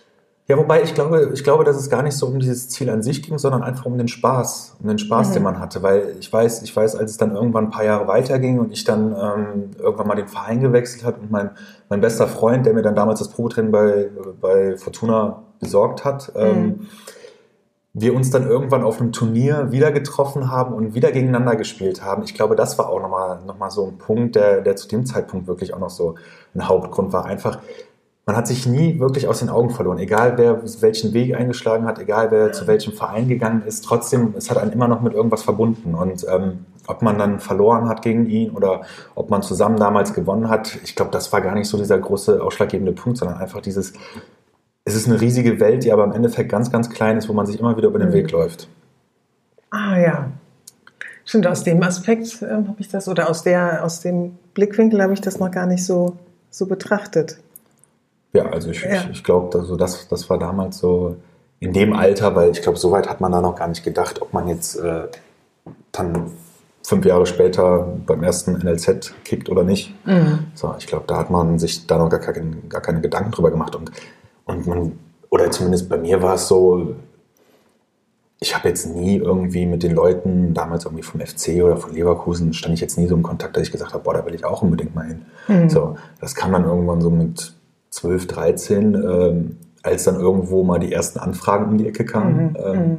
Ja, 0.49 0.57
wobei 0.57 0.81
ich 0.81 0.93
glaube, 0.93 1.31
ich 1.33 1.43
glaube, 1.43 1.65
dass 1.65 1.75
es 1.75 1.89
gar 1.89 2.03
nicht 2.03 2.15
so 2.15 2.25
um 2.25 2.39
dieses 2.39 2.69
Ziel 2.69 2.89
an 2.89 3.03
sich 3.03 3.21
ging, 3.21 3.37
sondern 3.37 3.63
einfach 3.63 3.85
um 3.85 3.97
den 3.97 4.07
Spaß, 4.07 4.77
um 4.81 4.87
den 4.87 4.97
Spaß, 4.97 5.29
mhm. 5.29 5.33
den 5.33 5.43
man 5.43 5.59
hatte. 5.59 5.83
Weil 5.83 6.15
ich 6.21 6.31
weiß, 6.31 6.63
ich 6.63 6.73
weiß, 6.73 6.95
als 6.95 7.11
es 7.11 7.17
dann 7.17 7.35
irgendwann 7.35 7.65
ein 7.65 7.69
paar 7.69 7.83
Jahre 7.83 8.07
weiterging 8.07 8.59
und 8.59 8.71
ich 8.71 8.85
dann 8.85 9.11
ähm, 9.11 9.71
irgendwann 9.77 10.07
mal 10.07 10.15
den 10.15 10.29
Verein 10.29 10.61
gewechselt 10.61 11.03
habe 11.03 11.19
und 11.19 11.31
mein, 11.31 11.49
mein 11.89 11.99
bester 11.99 12.27
Freund, 12.27 12.65
der 12.65 12.73
mir 12.73 12.81
dann 12.81 12.95
damals 12.95 13.19
das 13.19 13.27
Probetraining 13.27 13.73
bei, 13.73 14.09
bei 14.39 14.77
Fortuna 14.77 15.43
besorgt 15.59 16.05
hat, 16.05 16.31
ähm, 16.37 16.63
mhm. 16.63 16.87
wir 17.91 18.15
uns 18.15 18.29
dann 18.29 18.47
irgendwann 18.47 18.83
auf 18.83 19.01
einem 19.01 19.11
Turnier 19.11 19.73
wieder 19.73 19.91
getroffen 19.91 20.49
haben 20.49 20.73
und 20.73 20.95
wieder 20.95 21.11
gegeneinander 21.11 21.57
gespielt 21.57 22.05
haben. 22.05 22.23
Ich 22.23 22.33
glaube, 22.33 22.55
das 22.55 22.77
war 22.77 22.87
auch 22.87 23.01
nochmal 23.01 23.41
noch 23.45 23.57
mal 23.57 23.69
so 23.69 23.85
ein 23.85 23.97
Punkt, 23.97 24.37
der, 24.37 24.61
der 24.61 24.77
zu 24.77 24.87
dem 24.87 25.05
Zeitpunkt 25.05 25.45
wirklich 25.45 25.73
auch 25.73 25.79
noch 25.79 25.89
so 25.89 26.15
ein 26.55 26.69
Hauptgrund 26.69 27.11
war. 27.11 27.25
Einfach, 27.25 27.59
man 28.27 28.35
hat 28.35 28.45
sich 28.45 28.67
nie 28.67 28.99
wirklich 28.99 29.29
aus 29.29 29.39
den 29.39 29.47
Augen 29.47 29.69
verloren. 29.69 29.99
Egal 29.99 30.37
wer 30.37 30.61
welchen 30.81 31.13
Weg 31.13 31.33
eingeschlagen 31.33 31.85
hat, 31.85 31.97
egal 31.97 32.29
wer 32.29 32.51
zu 32.51 32.67
welchem 32.67 32.91
Verein 32.91 33.29
gegangen 33.29 33.63
ist, 33.65 33.85
trotzdem, 33.85 34.33
es 34.37 34.51
hat 34.51 34.57
einen 34.57 34.73
immer 34.73 34.89
noch 34.89 35.01
mit 35.01 35.13
irgendwas 35.13 35.43
verbunden. 35.43 35.95
Und 35.95 36.25
ähm, 36.29 36.65
ob 36.87 37.01
man 37.01 37.17
dann 37.17 37.39
verloren 37.39 37.87
hat 37.87 38.01
gegen 38.01 38.27
ihn 38.27 38.51
oder 38.51 38.81
ob 39.15 39.29
man 39.29 39.43
zusammen 39.43 39.77
damals 39.77 40.13
gewonnen 40.13 40.49
hat, 40.49 40.77
ich 40.83 40.93
glaube, 40.93 41.11
das 41.11 41.31
war 41.31 41.39
gar 41.39 41.55
nicht 41.55 41.69
so 41.69 41.77
dieser 41.77 41.97
große 41.97 42.43
ausschlaggebende 42.43 42.91
Punkt, 42.91 43.17
sondern 43.17 43.37
einfach 43.37 43.61
dieses, 43.61 43.93
es 44.83 44.93
ist 44.93 45.07
eine 45.07 45.21
riesige 45.21 45.61
Welt, 45.61 45.85
die 45.85 45.93
aber 45.93 46.03
im 46.03 46.11
Endeffekt 46.11 46.51
ganz, 46.51 46.69
ganz 46.69 46.89
klein 46.89 47.17
ist, 47.17 47.29
wo 47.29 47.33
man 47.33 47.45
sich 47.45 47.57
immer 47.57 47.77
wieder 47.77 47.87
über 47.87 47.99
den 47.99 48.09
mhm. 48.09 48.13
Weg 48.13 48.31
läuft. 48.31 48.67
Ah 49.69 49.97
ja. 49.97 50.31
Stimmt, 51.23 51.47
aus 51.47 51.63
dem 51.63 51.81
Aspekt 51.81 52.41
äh, 52.41 52.49
habe 52.51 52.75
ich 52.79 52.89
das, 52.89 53.07
oder 53.07 53.29
aus, 53.29 53.43
der, 53.43 53.85
aus 53.85 54.01
dem 54.01 54.37
Blickwinkel 54.53 55.01
habe 55.01 55.13
ich 55.13 55.21
das 55.21 55.39
noch 55.39 55.51
gar 55.51 55.65
nicht 55.65 55.85
so, 55.85 56.17
so 56.49 56.65
betrachtet. 56.65 57.37
Ja, 58.37 58.49
also 58.49 58.69
ich, 58.69 58.83
ja. 58.83 58.93
ich, 58.93 59.09
ich 59.09 59.23
glaube, 59.23 59.57
also 59.57 59.75
das, 59.75 60.07
das 60.07 60.29
war 60.29 60.37
damals 60.37 60.77
so 60.77 61.15
in 61.59 61.73
dem 61.73 61.93
Alter, 61.93 62.35
weil 62.35 62.51
ich 62.51 62.61
glaube, 62.61 62.77
so 62.77 62.91
weit 62.91 63.09
hat 63.09 63.19
man 63.19 63.31
da 63.31 63.41
noch 63.41 63.55
gar 63.55 63.67
nicht 63.67 63.83
gedacht, 63.83 64.21
ob 64.21 64.31
man 64.33 64.47
jetzt 64.47 64.75
äh, 64.75 65.07
dann 65.91 66.31
fünf 66.83 67.05
Jahre 67.05 67.25
später 67.25 67.87
beim 68.05 68.23
ersten 68.23 68.53
NLZ 68.53 69.13
kickt 69.23 69.49
oder 69.49 69.63
nicht. 69.63 69.93
Mhm. 70.05 70.45
So, 70.53 70.73
ich 70.77 70.87
glaube, 70.87 71.05
da 71.07 71.17
hat 71.17 71.29
man 71.29 71.57
sich 71.57 71.87
da 71.87 71.97
noch 71.97 72.09
gar, 72.09 72.19
kein, 72.19 72.69
gar 72.69 72.81
keine 72.81 73.01
Gedanken 73.01 73.31
drüber 73.31 73.51
gemacht. 73.51 73.75
Und, 73.75 73.91
und 74.45 74.67
man, 74.67 74.99
oder 75.29 75.49
zumindest 75.51 75.89
bei 75.89 75.97
mir 75.97 76.21
war 76.21 76.35
es 76.35 76.47
so, 76.47 76.95
ich 78.39 78.55
habe 78.55 78.69
jetzt 78.69 78.85
nie 78.85 79.17
irgendwie 79.17 79.65
mit 79.65 79.81
den 79.81 79.95
Leuten, 79.95 80.53
damals 80.53 80.85
irgendwie 80.85 81.03
vom 81.03 81.19
FC 81.19 81.63
oder 81.63 81.75
von 81.75 81.93
Leverkusen, 81.93 82.53
stand 82.53 82.75
ich 82.75 82.81
jetzt 82.81 82.97
nie 82.97 83.07
so 83.07 83.15
im 83.15 83.23
Kontakt, 83.23 83.57
dass 83.57 83.63
ich 83.63 83.71
gesagt 83.71 83.93
habe, 83.93 84.03
boah, 84.03 84.13
da 84.13 84.25
will 84.25 84.35
ich 84.35 84.45
auch 84.45 84.61
unbedingt 84.61 84.93
mal 84.95 85.07
hin. 85.07 85.25
Mhm. 85.47 85.69
So, 85.69 85.97
das 86.21 86.35
kam 86.35 86.51
dann 86.51 86.65
irgendwann 86.65 87.01
so 87.01 87.09
mit 87.09 87.56
12, 87.97 88.27
13, 88.27 88.93
ähm, 88.95 89.57
als 89.83 90.03
dann 90.03 90.19
irgendwo 90.19 90.63
mal 90.63 90.79
die 90.79 90.91
ersten 90.91 91.19
Anfragen 91.19 91.65
um 91.65 91.77
die 91.77 91.87
Ecke 91.87 92.05
kamen. 92.05 92.51
Mhm. 92.51 92.57
Ähm, 92.63 92.75
mhm 92.75 92.97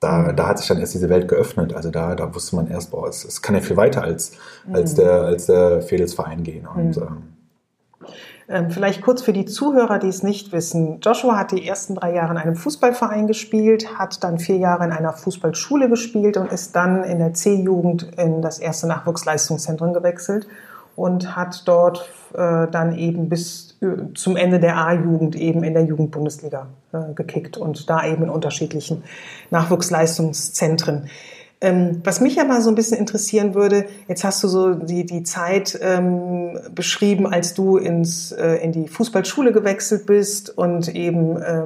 da, 0.00 0.32
da 0.32 0.48
hat 0.48 0.58
sich 0.58 0.68
dann 0.68 0.78
erst 0.78 0.94
diese 0.94 1.08
Welt 1.08 1.28
geöffnet. 1.28 1.74
Also 1.74 1.90
da, 1.90 2.14
da 2.14 2.34
wusste 2.34 2.56
man 2.56 2.68
erst, 2.68 2.90
boah, 2.90 3.08
es, 3.08 3.24
es 3.24 3.42
kann 3.42 3.54
ja 3.54 3.60
viel 3.60 3.76
weiter 3.76 4.02
als, 4.02 4.32
als 4.72 4.92
mhm. 4.92 4.96
der, 4.96 5.12
als 5.22 5.46
der 5.46 5.82
Fedelsverein 5.82 6.42
gehen. 6.42 6.66
Und, 6.66 6.96
mhm. 6.96 7.02
ähm, 7.02 7.22
ähm, 8.48 8.70
Vielleicht 8.70 9.02
kurz 9.02 9.22
für 9.22 9.32
die 9.32 9.46
Zuhörer, 9.46 9.98
die 9.98 10.08
es 10.08 10.22
nicht 10.22 10.52
wissen. 10.52 11.00
Joshua 11.00 11.36
hat 11.36 11.50
die 11.50 11.66
ersten 11.66 11.96
drei 11.96 12.14
Jahre 12.14 12.32
in 12.32 12.38
einem 12.38 12.54
Fußballverein 12.54 13.26
gespielt, 13.26 13.98
hat 13.98 14.22
dann 14.22 14.38
vier 14.38 14.58
Jahre 14.58 14.84
in 14.84 14.92
einer 14.92 15.12
Fußballschule 15.12 15.88
gespielt 15.88 16.36
und 16.36 16.52
ist 16.52 16.76
dann 16.76 17.02
in 17.02 17.18
der 17.18 17.34
C-Jugend 17.34 18.12
in 18.16 18.42
das 18.42 18.58
erste 18.58 18.86
Nachwuchsleistungszentrum 18.86 19.92
gewechselt 19.94 20.46
und 20.96 21.36
hat 21.36 21.62
dort 21.68 22.08
äh, 22.34 22.66
dann 22.70 22.96
eben 22.96 23.28
bis 23.28 23.76
äh, 23.80 24.14
zum 24.14 24.36
Ende 24.36 24.58
der 24.58 24.76
A-Jugend 24.78 25.36
eben 25.36 25.62
in 25.62 25.74
der 25.74 25.84
Jugendbundesliga 25.84 26.68
äh, 26.92 27.12
gekickt 27.14 27.56
und 27.56 27.88
da 27.88 28.04
eben 28.06 28.24
in 28.24 28.30
unterschiedlichen 28.30 29.04
Nachwuchsleistungszentren. 29.50 31.08
Ähm, 31.60 32.02
was 32.04 32.20
mich 32.20 32.40
aber 32.40 32.60
so 32.60 32.70
ein 32.70 32.74
bisschen 32.74 32.98
interessieren 32.98 33.54
würde, 33.54 33.86
jetzt 34.08 34.24
hast 34.24 34.42
du 34.44 34.48
so 34.48 34.74
die, 34.74 35.06
die 35.06 35.22
Zeit 35.22 35.78
ähm, 35.80 36.58
beschrieben, 36.74 37.26
als 37.26 37.54
du 37.54 37.78
ins, 37.78 38.32
äh, 38.32 38.56
in 38.56 38.72
die 38.72 38.88
Fußballschule 38.88 39.52
gewechselt 39.52 40.04
bist 40.04 40.56
und 40.56 40.94
eben 40.94 41.40
äh, 41.40 41.62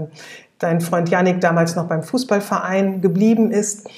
dein 0.58 0.80
Freund 0.80 1.08
Janik 1.08 1.40
damals 1.40 1.74
noch 1.74 1.88
beim 1.88 2.04
Fußballverein 2.04 3.00
geblieben 3.00 3.50
ist. 3.50 3.88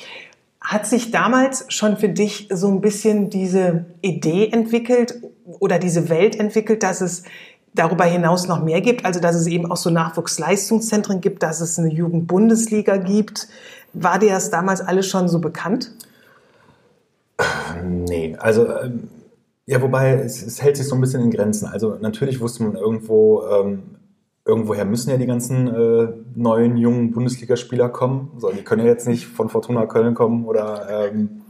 Hat 0.72 0.86
sich 0.86 1.10
damals 1.10 1.66
schon 1.68 1.98
für 1.98 2.08
dich 2.08 2.48
so 2.50 2.68
ein 2.68 2.80
bisschen 2.80 3.28
diese 3.28 3.84
Idee 4.00 4.48
entwickelt 4.48 5.20
oder 5.44 5.78
diese 5.78 6.08
Welt 6.08 6.38
entwickelt, 6.40 6.82
dass 6.82 7.02
es 7.02 7.24
darüber 7.74 8.04
hinaus 8.04 8.48
noch 8.48 8.64
mehr 8.64 8.80
gibt, 8.80 9.04
also 9.04 9.20
dass 9.20 9.36
es 9.36 9.46
eben 9.46 9.70
auch 9.70 9.76
so 9.76 9.90
Nachwuchsleistungszentren 9.90 11.20
gibt, 11.20 11.42
dass 11.42 11.60
es 11.60 11.78
eine 11.78 11.92
Jugendbundesliga 11.92 12.96
gibt. 12.96 13.48
War 13.92 14.18
dir 14.18 14.30
das 14.30 14.48
damals 14.48 14.80
alles 14.80 15.06
schon 15.06 15.28
so 15.28 15.40
bekannt? 15.40 15.92
Nee, 17.84 18.36
also 18.38 18.66
ähm, 18.66 19.08
ja, 19.66 19.82
wobei 19.82 20.14
es, 20.14 20.42
es, 20.42 20.62
hält 20.62 20.78
sich 20.78 20.88
so 20.88 20.94
ein 20.94 21.02
bisschen 21.02 21.22
in 21.22 21.30
Grenzen. 21.30 21.66
Also 21.66 21.96
natürlich 22.00 22.40
wusste 22.40 22.62
man 22.62 22.76
irgendwo, 22.76 23.42
ähm, 23.46 23.82
irgendwoher 24.44 24.84
müssen 24.84 25.10
ja 25.10 25.16
die 25.16 25.26
ganzen 25.26 25.68
äh, 25.68 26.08
neuen 26.34 26.76
jungen 26.76 27.12
Bundesligaspieler 27.12 27.88
kommen. 27.88 28.32
So, 28.38 28.50
die 28.50 28.62
können 28.62 28.84
ja 28.84 28.88
jetzt 28.88 29.06
nicht 29.06 29.26
von 29.26 29.48
Fortuna 29.48 29.86
Köln 29.86 30.14
kommen 30.14 30.44
oder 30.44 31.08
ähm, 31.10 31.42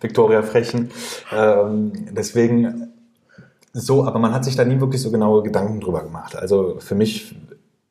Viktoria 0.00 0.42
Frechen. 0.42 0.90
Ähm, 1.32 1.92
deswegen 2.12 2.92
so, 3.72 4.04
aber 4.04 4.18
man 4.18 4.32
hat 4.32 4.44
sich 4.44 4.56
da 4.56 4.64
nie 4.64 4.80
wirklich 4.80 5.02
so 5.02 5.10
genaue 5.10 5.42
Gedanken 5.42 5.80
drüber 5.80 6.02
gemacht. 6.02 6.34
Also 6.34 6.76
für 6.78 6.94
mich 6.94 7.36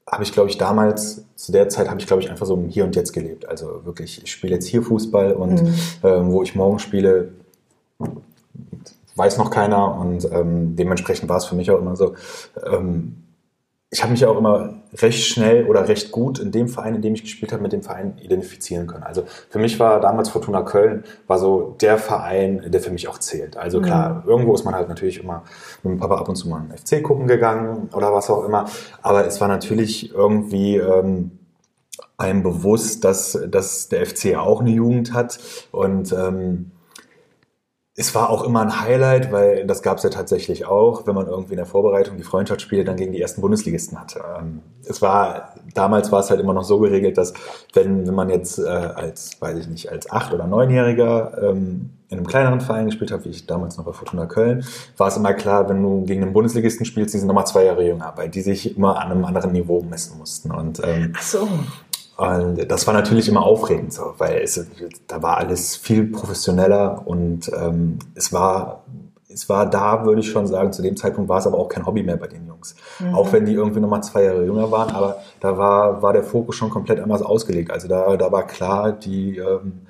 habe 0.10 0.24
ich, 0.24 0.34
glaube 0.34 0.50
ich, 0.50 0.58
damals, 0.58 1.26
zu 1.36 1.52
der 1.52 1.70
Zeit 1.70 1.90
habe 1.90 2.00
ich, 2.00 2.08
glaube 2.08 2.22
ich, 2.22 2.30
einfach 2.30 2.46
so 2.46 2.56
im 2.56 2.70
Hier 2.70 2.86
und 2.86 2.96
Jetzt 2.96 3.14
gelebt. 3.14 3.48
Also 3.48 3.86
wirklich, 3.86 4.24
ich 4.24 4.32
spiele 4.32 4.54
jetzt 4.54 4.68
hier 4.68 4.82
Fußball 4.82 5.34
und 5.34 5.62
mhm. 5.62 5.74
ähm, 6.04 6.32
wo 6.32 6.42
ich 6.44 6.56
morgen 6.56 6.80
spiele, 6.80 7.34
weiß 9.16 9.38
noch 9.38 9.50
keiner 9.50 9.96
und 9.96 10.28
ähm, 10.32 10.76
dementsprechend 10.76 11.30
war 11.30 11.38
es 11.38 11.46
für 11.46 11.56
mich 11.56 11.70
auch 11.72 11.80
immer 11.80 11.96
so, 11.96 12.16
ähm, 12.66 13.25
ich 13.92 14.02
habe 14.02 14.12
mich 14.12 14.22
ja 14.22 14.30
auch 14.30 14.38
immer 14.38 14.82
recht 14.96 15.26
schnell 15.26 15.68
oder 15.68 15.88
recht 15.88 16.12
gut 16.12 16.40
in 16.40 16.52
dem 16.52 16.68
Verein, 16.68 16.96
in 16.96 17.02
dem 17.02 17.14
ich 17.14 17.24
gespielt 17.24 17.54
habe, 17.54 17.62
mit 17.62 17.72
dem 17.72 17.82
Verein 17.82 18.18
identifizieren 18.22 18.88
können. 18.88 19.04
Also 19.04 19.24
für 19.50 19.60
mich 19.60 19.80
war 19.80 20.02
damals 20.02 20.30
Fortuna 20.30 20.64
Köln 20.64 21.04
war 21.28 21.38
so 21.38 21.76
der 21.80 21.98
Verein, 21.98 22.64
der 22.72 22.82
für 22.82 22.92
mich 22.92 23.08
auch 23.08 23.20
zählt. 23.20 23.58
Also 23.58 23.82
klar, 23.82 24.24
mhm. 24.24 24.30
irgendwo 24.30 24.54
ist 24.54 24.66
man 24.66 24.76
halt 24.76 24.90
natürlich 24.90 25.22
immer 25.24 25.44
mit 25.84 25.94
dem 25.94 26.00
Papa 26.00 26.18
ab 26.18 26.28
und 26.28 26.36
zu 26.36 26.50
mal 26.50 26.62
einen 26.62 26.78
FC 26.78 27.04
gucken 27.04 27.28
gegangen 27.28 27.90
oder 27.94 28.12
was 28.12 28.30
auch 28.30 28.44
immer. 28.44 28.66
Aber 29.02 29.26
es 29.26 29.40
war 29.40 29.48
natürlich 29.48 30.14
irgendwie 30.14 30.78
ähm, 30.78 31.32
einem 32.18 32.44
bewusst, 32.44 33.04
dass, 33.04 33.40
dass 33.48 33.90
der 33.90 34.06
FC 34.06 34.36
auch 34.36 34.62
eine 34.62 34.72
Jugend 34.72 35.14
hat 35.14 35.40
und 35.72 36.12
ähm, 36.12 36.72
es 37.98 38.14
war 38.14 38.30
auch 38.30 38.44
immer 38.44 38.62
ein 38.62 38.82
Highlight, 38.82 39.32
weil 39.32 39.66
das 39.66 39.82
gab 39.82 39.98
es 39.98 40.04
ja 40.04 40.10
tatsächlich 40.10 40.66
auch, 40.66 41.08
wenn 41.08 41.16
man 41.16 41.28
irgendwie 41.28 41.54
in 41.54 41.58
der 41.58 41.66
Vorbereitung 41.66 42.18
die 42.18 42.24
Freundschaftsspiele 42.24 42.84
dann 42.84 42.98
gegen 42.98 43.14
die 43.14 43.22
ersten 43.22 43.40
Bundesligisten 43.40 43.98
hatte. 43.98 44.22
Ähm, 44.38 44.62
es 44.84 45.02
war, 45.02 45.54
damals 45.74 46.12
war 46.12 46.20
es 46.20 46.30
halt 46.30 46.42
immer 46.42 46.54
noch 46.54 46.66
so 46.66 46.80
geregelt, 46.80 47.18
dass 47.18 47.34
wenn, 47.74 48.04
man 48.14 48.30
jetzt 48.30 48.60
äh, 48.60 48.64
als, 48.64 49.40
weiß 49.40 49.60
ich 49.60 49.68
nicht, 49.68 49.90
als 49.90 50.12
Acht- 50.12 50.34
oder 50.34 50.46
Neunjähriger 50.46 51.42
ähm, 51.42 51.92
in 52.10 52.18
einem 52.18 52.28
kleineren 52.28 52.60
Verein 52.60 52.86
gespielt 52.88 53.12
hat, 53.12 53.24
wie 53.24 53.30
ich 53.30 53.48
damals 53.48 53.78
noch 53.78 53.86
bei 53.86 53.94
Fortuna 53.94 54.26
Köln, 54.26 54.66
war 54.98 55.08
es 55.08 55.16
immer 55.18 55.34
klar, 55.34 55.70
wenn 55.70 55.82
du 55.82 56.04
gegen 56.04 56.22
einen 56.22 56.34
Bundesligisten 56.34 56.86
spielst, 56.86 57.14
die 57.14 57.18
sind 57.18 57.28
nochmal 57.28 57.48
zwei 57.48 57.64
Jahre 57.64 57.86
jünger, 57.86 58.12
weil 58.18 58.30
die 58.30 58.42
sich 58.42 58.76
immer 58.76 59.00
an 59.00 59.12
einem 59.12 59.26
anderen 59.26 59.54
Niveau 59.54 59.82
messen 59.82 60.18
mussten. 60.18 60.52
Und, 60.52 60.82
ähm, 60.84 61.14
Ach 61.18 61.22
so. 61.22 61.48
Und 62.18 62.72
das 62.72 62.88
war 62.88 62.94
natürlich 62.94 63.28
immer 63.28 63.44
aufregend, 63.44 63.92
so, 63.92 64.14
weil 64.18 64.42
es, 64.42 64.66
da 65.08 65.22
war 65.22 65.38
alles 65.38 65.76
viel 65.76 66.06
professioneller 66.06 67.04
und 67.06 67.52
ähm, 67.54 68.00
es 68.16 68.32
war 68.32 68.84
es 69.36 69.50
war 69.50 69.70
da, 69.70 70.06
würde 70.06 70.22
ich 70.22 70.32
schon 70.32 70.48
sagen, 70.48 70.72
zu 70.72 70.82
dem 70.82 70.96
Zeitpunkt 70.96 71.30
war 71.30 71.40
es 71.40 71.46
aber 71.46 71.58
auch 71.58 71.68
kein 71.68 71.86
Hobby 71.86 72.04
mehr 72.04 72.16
bei 72.16 72.28
den 72.28 72.48
Jungs. 72.48 72.76
Mhm. 73.00 73.16
Auch 73.16 73.34
wenn 73.34 73.46
die 73.46 73.54
irgendwie 73.54 73.82
nochmal 73.82 74.02
zwei 74.02 74.24
Jahre 74.24 74.46
jünger 74.46 74.72
waren, 74.72 74.96
aber 74.96 75.18
da 75.42 75.58
war, 75.58 76.02
war 76.02 76.14
der 76.14 76.24
Fokus 76.24 76.56
schon 76.56 76.70
komplett 76.70 77.02
anders 77.02 77.22
ausgelegt. 77.22 77.70
Also 77.70 77.90
da, 77.90 78.16
da 78.16 78.32
war 78.32 78.48
klar, 78.48 78.94
die, 78.94 79.38
ähm, 79.38 79.82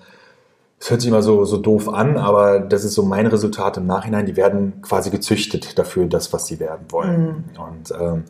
es 0.80 0.90
hört 0.90 1.02
sich 1.02 1.10
immer 1.10 1.22
so, 1.22 1.46
so 1.46 1.58
doof 1.58 1.90
an, 1.90 2.18
aber 2.18 2.60
das 2.60 2.84
ist 2.84 2.96
so 2.96 3.04
mein 3.04 3.28
Resultat 3.28 3.78
im 3.78 3.86
Nachhinein. 3.86 4.26
Die 4.26 4.36
werden 4.36 4.82
quasi 4.82 5.12
gezüchtet 5.12 5.78
dafür, 5.78 6.08
das, 6.08 6.34
was 6.34 6.48
sie 6.48 6.60
werden 6.60 6.88
wollen. 6.90 7.22
Mhm. 7.22 7.62
Und 7.62 7.94
ähm, 8.00 8.24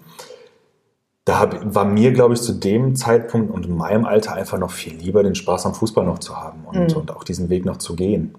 da 1.25 1.49
war 1.63 1.85
mir, 1.85 2.13
glaube 2.13 2.35
ich, 2.35 2.41
zu 2.41 2.53
dem 2.53 2.95
Zeitpunkt 2.95 3.51
und 3.51 3.65
in 3.65 3.75
meinem 3.75 4.05
Alter 4.05 4.33
einfach 4.33 4.59
noch 4.59 4.69
viel 4.69 4.93
lieber, 4.93 5.23
den 5.23 5.33
Spaß 5.33 5.65
am 5.65 5.73
Fußball 5.73 6.05
noch 6.05 6.19
zu 6.19 6.37
haben 6.37 6.65
und, 6.65 6.91
mhm. 6.91 6.97
und 6.97 7.11
auch 7.11 7.23
diesen 7.23 7.49
Weg 7.49 7.65
noch 7.65 7.77
zu 7.77 7.95
gehen. 7.95 8.35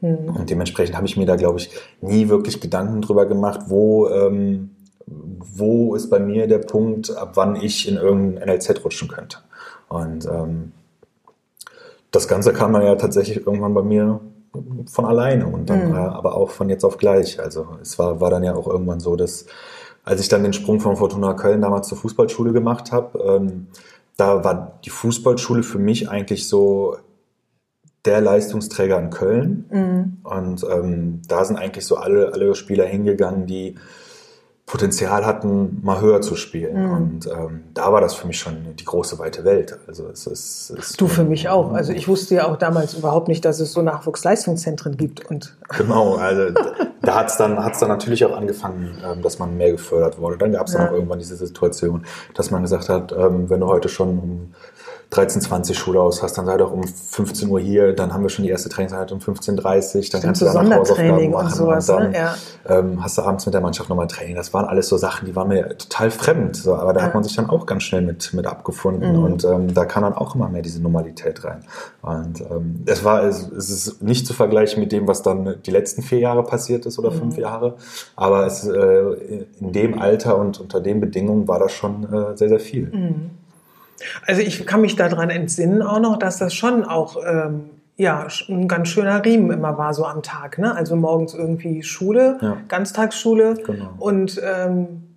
Mhm. 0.00 0.36
Und 0.36 0.48
dementsprechend 0.48 0.96
habe 0.96 1.06
ich 1.06 1.18
mir 1.18 1.26
da, 1.26 1.36
glaube 1.36 1.58
ich, 1.58 1.70
nie 2.00 2.30
wirklich 2.30 2.62
Gedanken 2.62 3.02
drüber 3.02 3.26
gemacht, 3.26 3.60
wo, 3.66 4.08
ähm, 4.08 4.70
wo 5.06 5.94
ist 5.94 6.08
bei 6.08 6.18
mir 6.18 6.46
der 6.46 6.60
Punkt, 6.60 7.14
ab 7.14 7.32
wann 7.34 7.56
ich 7.56 7.86
in 7.86 7.96
irgendein 7.96 8.48
NLZ 8.48 8.84
rutschen 8.84 9.08
könnte. 9.08 9.38
Und 9.88 10.24
ähm, 10.24 10.72
das 12.10 12.26
Ganze 12.26 12.54
kam 12.54 12.72
dann 12.72 12.82
ja 12.82 12.94
tatsächlich 12.94 13.46
irgendwann 13.46 13.74
bei 13.74 13.82
mir 13.82 14.20
von 14.86 15.04
alleine 15.04 15.46
und 15.46 15.68
dann 15.68 15.90
mhm. 15.90 15.94
aber 15.94 16.34
auch 16.34 16.50
von 16.50 16.70
jetzt 16.70 16.84
auf 16.84 16.96
gleich. 16.96 17.38
Also 17.38 17.68
es 17.82 17.98
war, 17.98 18.20
war 18.20 18.30
dann 18.30 18.42
ja 18.42 18.54
auch 18.54 18.66
irgendwann 18.66 18.98
so, 18.98 19.14
dass 19.14 19.46
als 20.04 20.20
ich 20.20 20.28
dann 20.28 20.42
den 20.42 20.52
Sprung 20.52 20.80
von 20.80 20.96
Fortuna 20.96 21.34
Köln 21.34 21.60
damals 21.60 21.88
zur 21.88 21.98
Fußballschule 21.98 22.52
gemacht 22.52 22.92
habe, 22.92 23.18
ähm, 23.22 23.66
da 24.16 24.44
war 24.44 24.78
die 24.84 24.90
Fußballschule 24.90 25.62
für 25.62 25.78
mich 25.78 26.10
eigentlich 26.10 26.48
so 26.48 26.96
der 28.04 28.20
Leistungsträger 28.20 28.98
in 28.98 29.10
Köln. 29.10 29.64
Mhm. 29.70 30.18
Und 30.24 30.66
ähm, 30.70 31.22
da 31.28 31.44
sind 31.44 31.56
eigentlich 31.56 31.86
so 31.86 31.96
alle, 31.96 32.32
alle 32.32 32.54
Spieler 32.54 32.86
hingegangen, 32.86 33.46
die 33.46 33.76
Potenzial 34.70 35.26
hatten, 35.26 35.80
mal 35.82 36.00
höher 36.00 36.20
zu 36.20 36.36
spielen. 36.36 36.86
Mhm. 36.86 36.92
Und 36.92 37.26
ähm, 37.26 37.64
da 37.74 37.92
war 37.92 38.00
das 38.00 38.14
für 38.14 38.28
mich 38.28 38.38
schon 38.38 38.76
die 38.78 38.84
große 38.84 39.18
weite 39.18 39.44
Welt. 39.44 39.76
Also 39.88 40.06
es 40.06 40.28
ist, 40.28 40.70
es 40.78 40.92
du 40.92 41.08
für 41.08 41.24
mich 41.24 41.48
auch. 41.48 41.72
Also 41.72 41.92
ich 41.92 42.06
wusste 42.06 42.36
ja 42.36 42.46
auch 42.46 42.56
damals 42.56 42.94
überhaupt 42.94 43.26
nicht, 43.26 43.44
dass 43.44 43.58
es 43.58 43.72
so 43.72 43.82
Nachwuchsleistungszentren 43.82 44.96
gibt. 44.96 45.28
Und 45.28 45.56
genau, 45.76 46.14
also 46.20 46.54
da 47.02 47.14
hat 47.16 47.30
es 47.30 47.36
dann, 47.36 47.58
hat's 47.64 47.80
dann 47.80 47.88
natürlich 47.88 48.24
auch 48.24 48.36
angefangen, 48.36 48.96
ähm, 49.04 49.22
dass 49.22 49.40
man 49.40 49.56
mehr 49.56 49.72
gefördert 49.72 50.20
wurde. 50.20 50.38
Dann 50.38 50.52
gab 50.52 50.68
es 50.68 50.74
ja. 50.74 50.78
dann 50.78 50.88
auch 50.90 50.92
irgendwann 50.92 51.18
diese 51.18 51.34
Situation, 51.34 52.04
dass 52.34 52.52
man 52.52 52.62
gesagt 52.62 52.88
hat, 52.88 53.10
ähm, 53.10 53.50
wenn 53.50 53.58
du 53.58 53.66
heute 53.66 53.88
schon 53.88 54.18
um 54.20 54.54
13, 55.10 55.42
20 55.42 55.76
Schule 55.76 56.00
aus 56.00 56.22
hast, 56.22 56.38
dann 56.38 56.46
sei 56.46 56.56
doch 56.56 56.70
um 56.70 56.84
15 56.84 57.48
Uhr 57.48 57.58
hier, 57.58 57.92
dann 57.92 58.14
haben 58.14 58.22
wir 58.22 58.30
schon 58.30 58.44
die 58.44 58.50
erste 58.50 58.68
Trainingseinheit 58.68 59.10
um 59.10 59.18
15.30 59.18 59.96
Uhr, 59.96 60.04
dann 60.12 60.22
kannst 60.22 60.40
du 60.40 60.44
da 60.44 60.62
noch 60.62 60.76
Hausaufgaben 60.76 61.30
machen 61.30 61.46
und, 61.46 61.54
sowas, 61.54 61.88
und 61.88 61.96
dann 61.96 62.10
ne? 62.12 62.16
ja. 62.16 62.34
ähm, 62.68 63.02
hast 63.02 63.18
du 63.18 63.22
abends 63.22 63.44
mit 63.44 63.54
der 63.54 63.60
Mannschaft 63.60 63.88
nochmal 63.88 64.06
Training. 64.06 64.36
Das 64.36 64.52
waren 64.60 64.68
alles 64.68 64.88
so 64.88 64.96
Sachen, 64.96 65.26
die 65.26 65.34
waren 65.34 65.48
mir 65.48 65.76
total 65.78 66.10
fremd, 66.10 66.56
so, 66.56 66.74
aber 66.74 66.92
da 66.92 67.00
ja. 67.00 67.06
hat 67.06 67.14
man 67.14 67.24
sich 67.24 67.34
dann 67.34 67.48
auch 67.48 67.66
ganz 67.66 67.82
schnell 67.84 68.02
mit, 68.02 68.32
mit 68.34 68.46
abgefunden 68.46 69.16
mhm. 69.16 69.24
und 69.24 69.44
ähm, 69.44 69.72
da 69.72 69.84
kam 69.84 70.02
dann 70.02 70.14
auch 70.14 70.34
immer 70.34 70.48
mehr 70.48 70.62
diese 70.62 70.82
Normalität 70.82 71.44
rein. 71.44 71.64
Und 72.02 72.40
ähm, 72.40 72.82
es 72.86 73.04
war, 73.04 73.24
es, 73.24 73.50
es, 73.50 73.70
ist 73.70 74.02
nicht 74.02 74.26
zu 74.26 74.34
vergleichen 74.34 74.80
mit 74.80 74.92
dem, 74.92 75.08
was 75.08 75.22
dann 75.22 75.56
die 75.64 75.70
letzten 75.70 76.02
vier 76.02 76.18
Jahre 76.18 76.44
passiert 76.44 76.86
ist 76.86 76.98
oder 76.98 77.10
mhm. 77.10 77.18
fünf 77.18 77.38
Jahre, 77.38 77.76
aber 78.16 78.46
es, 78.46 78.66
äh, 78.66 79.44
in 79.60 79.72
dem 79.72 79.98
Alter 79.98 80.38
und 80.38 80.60
unter 80.60 80.80
den 80.80 81.00
Bedingungen 81.00 81.48
war 81.48 81.58
das 81.58 81.72
schon 81.72 82.04
äh, 82.04 82.36
sehr, 82.36 82.48
sehr 82.48 82.60
viel. 82.60 82.86
Mhm. 82.86 83.30
Also 84.26 84.40
ich 84.40 84.66
kann 84.66 84.80
mich 84.80 84.96
daran 84.96 85.28
entsinnen 85.28 85.82
auch 85.82 86.00
noch, 86.00 86.18
dass 86.18 86.38
das 86.38 86.54
schon 86.54 86.84
auch 86.84 87.16
ähm, 87.26 87.70
ja 88.00 88.26
ein 88.48 88.66
ganz 88.66 88.88
schöner 88.88 89.24
Riemen 89.24 89.50
immer 89.50 89.76
war 89.76 89.94
so 89.94 90.04
am 90.04 90.22
Tag. 90.22 90.58
Ne? 90.58 90.74
Also 90.74 90.96
morgens 90.96 91.34
irgendwie 91.34 91.82
Schule, 91.82 92.38
ja. 92.40 92.56
Ganztagsschule 92.68 93.54
genau. 93.64 93.90
und 93.98 94.40
ähm, 94.42 95.10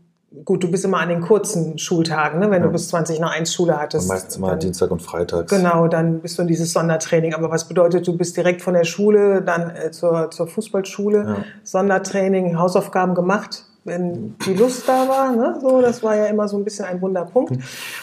gut, 0.44 0.64
du 0.64 0.72
bist 0.72 0.84
immer 0.84 1.00
an 1.00 1.10
den 1.10 1.22
kurzen 1.22 1.78
Schultagen, 1.78 2.40
ne? 2.40 2.52
wenn 2.52 2.62
ja. 2.62 2.68
du 2.68 2.74
bis 2.74 2.90
20 2.90 3.20
nach 3.20 3.34
1 3.34 3.54
Schule 3.54 3.80
hattest. 3.80 4.10
Und 4.10 4.16
meistens 4.16 4.38
mal 4.38 4.58
Dienstag 4.58 4.92
und 4.92 5.02
Freitag. 5.02 5.48
Genau, 5.48 5.88
dann 5.88 6.20
bist 6.20 6.38
du 6.38 6.42
in 6.42 6.48
dieses 6.48 6.74
Sondertraining. 6.74 7.34
Aber 7.34 7.50
was 7.50 7.68
bedeutet, 7.68 8.06
du 8.08 8.18
bist 8.18 8.36
direkt 8.36 8.62
von 8.62 8.74
der 8.74 8.84
Schule 8.84 9.42
dann 9.42 9.70
äh, 9.76 9.92
zur, 9.92 10.30
zur 10.32 10.48
Fußballschule, 10.48 11.18
ja. 11.26 11.36
Sondertraining, 11.64 12.58
Hausaufgaben 12.58 13.16
gemacht, 13.16 13.66
wenn 13.84 14.36
die 14.46 14.54
Lust 14.54 14.88
da 14.88 15.08
war. 15.08 15.36
Ne? 15.36 15.58
So, 15.62 15.82
das 15.82 16.04
war 16.04 16.16
ja 16.16 16.26
immer 16.26 16.48
so 16.48 16.58
ein 16.58 16.64
bisschen 16.64 16.86
ein 16.86 17.02
Wunderpunkt. 17.02 17.54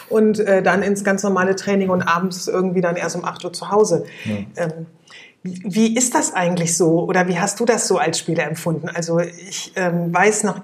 Und 0.09 0.39
äh, 0.39 0.61
dann 0.61 0.83
ins 0.83 1.03
ganz 1.03 1.23
normale 1.23 1.55
Training 1.55 1.89
und 1.89 2.03
abends 2.03 2.47
irgendwie 2.47 2.81
dann 2.81 2.95
erst 2.95 3.15
um 3.15 3.25
8 3.25 3.45
Uhr 3.45 3.53
zu 3.53 3.71
Hause. 3.71 4.05
Ja. 4.25 4.65
Ähm, 4.65 4.85
wie, 5.43 5.61
wie 5.63 5.95
ist 5.95 6.13
das 6.13 6.33
eigentlich 6.33 6.77
so 6.77 7.03
oder 7.03 7.27
wie 7.27 7.39
hast 7.39 7.59
du 7.59 7.65
das 7.65 7.87
so 7.87 7.97
als 7.97 8.19
Spieler 8.19 8.45
empfunden? 8.45 8.89
Also 8.89 9.19
ich 9.19 9.73
ähm, 9.75 10.13
weiß 10.13 10.43
noch 10.43 10.61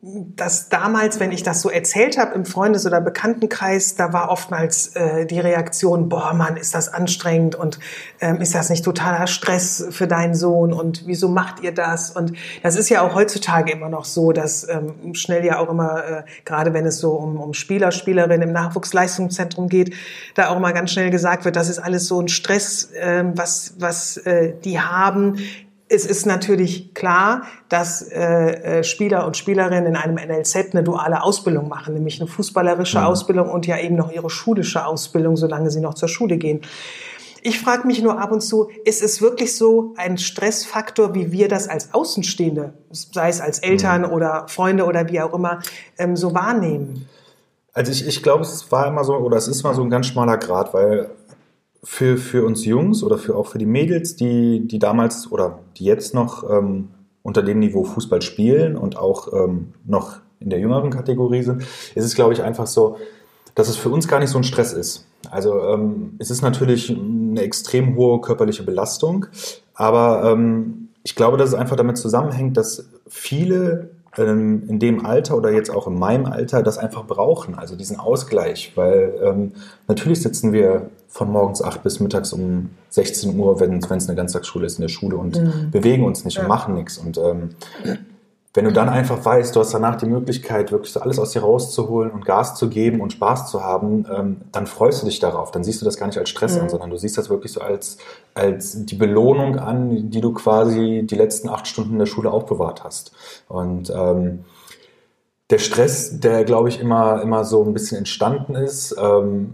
dass 0.00 0.68
damals, 0.68 1.18
wenn 1.18 1.32
ich 1.32 1.42
das 1.42 1.60
so 1.60 1.70
erzählt 1.70 2.18
habe 2.18 2.32
im 2.36 2.44
Freundes- 2.44 2.86
oder 2.86 3.00
Bekanntenkreis, 3.00 3.96
da 3.96 4.12
war 4.12 4.30
oftmals 4.30 4.94
äh, 4.94 5.26
die 5.26 5.40
Reaktion, 5.40 6.08
boah 6.08 6.34
Mann, 6.34 6.56
ist 6.56 6.72
das 6.72 6.94
anstrengend 6.94 7.56
und 7.56 7.80
ähm, 8.20 8.40
ist 8.40 8.54
das 8.54 8.70
nicht 8.70 8.84
totaler 8.84 9.26
Stress 9.26 9.84
für 9.90 10.06
deinen 10.06 10.36
Sohn 10.36 10.72
und 10.72 11.02
wieso 11.06 11.28
macht 11.28 11.64
ihr 11.64 11.72
das? 11.74 12.12
Und 12.12 12.34
das 12.62 12.76
ist 12.76 12.90
ja 12.90 13.02
auch 13.02 13.16
heutzutage 13.16 13.72
immer 13.72 13.88
noch 13.88 14.04
so, 14.04 14.30
dass 14.30 14.68
ähm, 14.68 15.16
schnell 15.16 15.44
ja 15.44 15.58
auch 15.58 15.68
immer, 15.68 16.04
äh, 16.04 16.22
gerade 16.44 16.72
wenn 16.74 16.86
es 16.86 16.98
so 16.98 17.14
um, 17.14 17.40
um 17.40 17.52
Spieler, 17.52 17.90
Spielerinnen 17.90 18.50
im 18.50 18.54
Nachwuchsleistungszentrum 18.54 19.68
geht, 19.68 19.96
da 20.36 20.50
auch 20.50 20.60
mal 20.60 20.72
ganz 20.72 20.92
schnell 20.92 21.10
gesagt 21.10 21.44
wird, 21.44 21.56
das 21.56 21.68
ist 21.68 21.80
alles 21.80 22.06
so 22.06 22.20
ein 22.20 22.28
Stress, 22.28 22.92
äh, 22.92 23.24
was, 23.34 23.74
was 23.78 24.16
äh, 24.18 24.54
die 24.64 24.78
haben, 24.78 25.38
es 25.88 26.04
ist 26.04 26.26
natürlich 26.26 26.94
klar, 26.94 27.42
dass 27.68 28.02
äh, 28.02 28.18
äh, 28.18 28.84
Spieler 28.84 29.26
und 29.26 29.36
Spielerinnen 29.36 29.86
in 29.86 29.96
einem 29.96 30.16
NLZ 30.16 30.72
eine 30.72 30.82
duale 30.82 31.22
Ausbildung 31.22 31.68
machen, 31.68 31.94
nämlich 31.94 32.20
eine 32.20 32.28
fußballerische 32.28 32.98
mhm. 32.98 33.04
Ausbildung 33.04 33.50
und 33.50 33.66
ja 33.66 33.78
eben 33.78 33.96
noch 33.96 34.12
ihre 34.12 34.30
schulische 34.30 34.84
Ausbildung, 34.84 35.36
solange 35.36 35.70
sie 35.70 35.80
noch 35.80 35.94
zur 35.94 36.08
Schule 36.08 36.36
gehen. 36.36 36.60
Ich 37.40 37.60
frage 37.60 37.86
mich 37.86 38.02
nur 38.02 38.20
ab 38.20 38.32
und 38.32 38.42
zu, 38.42 38.68
ist 38.84 39.02
es 39.02 39.22
wirklich 39.22 39.56
so 39.56 39.94
ein 39.96 40.18
Stressfaktor, 40.18 41.14
wie 41.14 41.32
wir 41.32 41.48
das 41.48 41.68
als 41.68 41.94
Außenstehende, 41.94 42.74
sei 42.90 43.28
es 43.28 43.40
als 43.40 43.60
Eltern 43.60 44.02
mhm. 44.02 44.10
oder 44.10 44.46
Freunde 44.48 44.84
oder 44.84 45.08
wie 45.08 45.20
auch 45.20 45.32
immer, 45.32 45.60
ähm, 45.98 46.16
so 46.16 46.34
wahrnehmen? 46.34 47.08
Also 47.72 47.92
ich, 47.92 48.06
ich 48.06 48.22
glaube, 48.22 48.42
es 48.42 48.70
war 48.72 48.88
immer 48.88 49.04
so, 49.04 49.14
oder 49.14 49.36
es 49.36 49.46
ist 49.46 49.62
mal 49.62 49.74
so 49.74 49.82
ein 49.82 49.90
ganz 49.90 50.06
schmaler 50.06 50.36
Grad, 50.36 50.74
weil 50.74 51.10
für, 51.82 52.16
für 52.16 52.44
uns 52.44 52.64
Jungs 52.64 53.02
oder 53.02 53.18
für, 53.18 53.36
auch 53.36 53.46
für 53.46 53.58
die 53.58 53.66
Mädels, 53.66 54.16
die, 54.16 54.66
die 54.66 54.78
damals 54.78 55.30
oder 55.30 55.60
die 55.76 55.84
jetzt 55.84 56.14
noch 56.14 56.48
ähm, 56.48 56.88
unter 57.22 57.42
dem 57.42 57.58
Niveau 57.58 57.84
Fußball 57.84 58.22
spielen 58.22 58.76
und 58.76 58.96
auch 58.96 59.32
ähm, 59.32 59.74
noch 59.84 60.18
in 60.40 60.50
der 60.50 60.58
jüngeren 60.60 60.90
Kategorie 60.90 61.42
sind, 61.42 61.62
ist 61.94 62.04
es, 62.04 62.14
glaube 62.14 62.32
ich, 62.32 62.42
einfach 62.42 62.66
so, 62.66 62.96
dass 63.54 63.68
es 63.68 63.76
für 63.76 63.90
uns 63.90 64.06
gar 64.08 64.20
nicht 64.20 64.30
so 64.30 64.38
ein 64.38 64.44
Stress 64.44 64.72
ist. 64.72 65.06
Also 65.30 65.60
ähm, 65.60 66.14
es 66.18 66.30
ist 66.30 66.42
natürlich 66.42 66.90
eine 66.90 67.42
extrem 67.42 67.96
hohe 67.96 68.20
körperliche 68.20 68.62
Belastung, 68.62 69.26
aber 69.74 70.30
ähm, 70.32 70.88
ich 71.02 71.14
glaube, 71.14 71.36
dass 71.36 71.50
es 71.50 71.54
einfach 71.54 71.76
damit 71.76 71.96
zusammenhängt, 71.96 72.56
dass 72.56 72.88
viele 73.08 73.90
ähm, 74.16 74.62
in 74.68 74.78
dem 74.78 75.04
Alter 75.04 75.36
oder 75.36 75.50
jetzt 75.52 75.70
auch 75.70 75.86
in 75.86 75.98
meinem 75.98 76.26
Alter 76.26 76.62
das 76.62 76.78
einfach 76.78 77.06
brauchen, 77.06 77.54
also 77.54 77.76
diesen 77.76 77.98
Ausgleich, 77.98 78.72
weil 78.74 79.14
ähm, 79.22 79.52
natürlich 79.86 80.22
sitzen 80.22 80.52
wir 80.52 80.90
von 81.08 81.30
morgens 81.30 81.62
8 81.62 81.82
bis 81.82 82.00
mittags 82.00 82.32
um 82.32 82.70
16 82.90 83.38
Uhr, 83.38 83.60
wenn 83.60 83.78
es 83.78 84.08
eine 84.08 84.16
Ganztagsschule 84.16 84.66
ist, 84.66 84.78
in 84.78 84.82
der 84.82 84.88
Schule 84.88 85.16
und 85.16 85.40
mhm. 85.40 85.70
bewegen 85.70 86.04
uns 86.04 86.24
nicht 86.24 86.36
ja. 86.36 86.42
und 86.42 86.48
machen 86.48 86.74
nichts. 86.74 86.98
Und 86.98 87.18
ähm, 87.18 87.50
wenn 88.54 88.64
du 88.64 88.72
dann 88.72 88.88
einfach 88.88 89.22
weißt, 89.22 89.54
du 89.54 89.60
hast 89.60 89.74
danach 89.74 89.96
die 89.96 90.06
Möglichkeit, 90.06 90.72
wirklich 90.72 90.92
so 90.92 91.00
alles 91.00 91.18
aus 91.18 91.32
dir 91.32 91.42
rauszuholen 91.42 92.10
und 92.10 92.24
Gas 92.24 92.54
zu 92.54 92.68
geben 92.70 93.00
und 93.00 93.12
Spaß 93.12 93.50
zu 93.50 93.62
haben, 93.62 94.06
ähm, 94.10 94.40
dann 94.52 94.66
freust 94.66 95.02
du 95.02 95.06
dich 95.06 95.18
darauf. 95.18 95.50
Dann 95.50 95.62
siehst 95.62 95.82
du 95.82 95.84
das 95.84 95.98
gar 95.98 96.06
nicht 96.06 96.18
als 96.18 96.30
Stress 96.30 96.56
mhm. 96.56 96.62
an, 96.62 96.68
sondern 96.70 96.90
du 96.90 96.96
siehst 96.96 97.18
das 97.18 97.28
wirklich 97.28 97.52
so 97.52 97.60
als, 97.60 97.98
als 98.34 98.86
die 98.86 98.94
Belohnung 98.94 99.58
an, 99.58 100.10
die 100.10 100.20
du 100.20 100.32
quasi 100.32 101.02
die 101.04 101.14
letzten 101.14 101.50
acht 101.50 101.66
Stunden 101.66 101.92
in 101.92 101.98
der 101.98 102.06
Schule 102.06 102.30
aufbewahrt 102.30 102.84
hast. 102.84 103.12
Und 103.48 103.92
ähm, 103.94 104.44
der 105.50 105.58
Stress, 105.58 106.18
der, 106.18 106.44
glaube 106.44 106.70
ich, 106.70 106.80
immer, 106.80 107.22
immer 107.22 107.44
so 107.44 107.62
ein 107.64 107.74
bisschen 107.74 107.98
entstanden 107.98 108.54
ist, 108.54 108.96
ähm, 108.98 109.52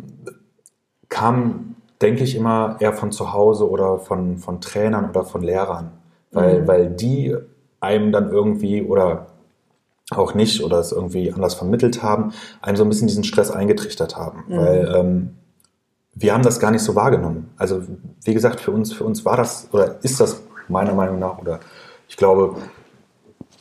kam, 1.09 1.77
denke 2.01 2.23
ich, 2.23 2.37
immer 2.37 2.77
eher 2.79 2.93
von 2.93 3.11
zu 3.11 3.33
Hause 3.33 3.69
oder 3.69 3.99
von, 3.99 4.39
von 4.39 4.61
Trainern 4.61 5.11
oder 5.11 5.25
von 5.25 5.43
Lehrern, 5.43 5.93
weil, 6.31 6.63
mhm. 6.63 6.67
weil 6.69 6.91
die 6.91 7.37
einem 7.85 8.13
dann 8.13 8.31
irgendwie 8.31 8.83
oder 8.83 9.27
auch 10.11 10.35
nicht 10.35 10.63
oder 10.63 10.79
es 10.79 10.93
irgendwie 10.93 11.33
anders 11.33 11.55
vermittelt 11.55 12.03
haben, 12.03 12.33
einem 12.61 12.77
so 12.77 12.85
ein 12.85 12.89
bisschen 12.89 13.09
diesen 13.09 13.25
Stress 13.25 13.51
eingetrichtert 13.51 14.17
haben, 14.17 14.45
mhm. 14.49 14.57
weil 14.57 14.95
ähm, 14.95 15.31
wir 16.15 16.33
haben 16.33 16.43
das 16.43 16.61
gar 16.61 16.71
nicht 16.71 16.83
so 16.83 16.95
wahrgenommen. 16.95 17.51
Also 17.57 17.83
wie 18.23 18.35
gesagt, 18.35 18.61
für 18.61 18.71
uns, 18.71 18.93
für 18.93 19.05
uns 19.05 19.25
war 19.25 19.37
das 19.37 19.69
oder 19.73 19.97
ist 20.03 20.21
das 20.21 20.43
meiner 20.69 20.95
Meinung 20.95 21.19
nach 21.19 21.39
oder 21.39 21.61
ich 22.09 22.17
glaube, 22.17 22.57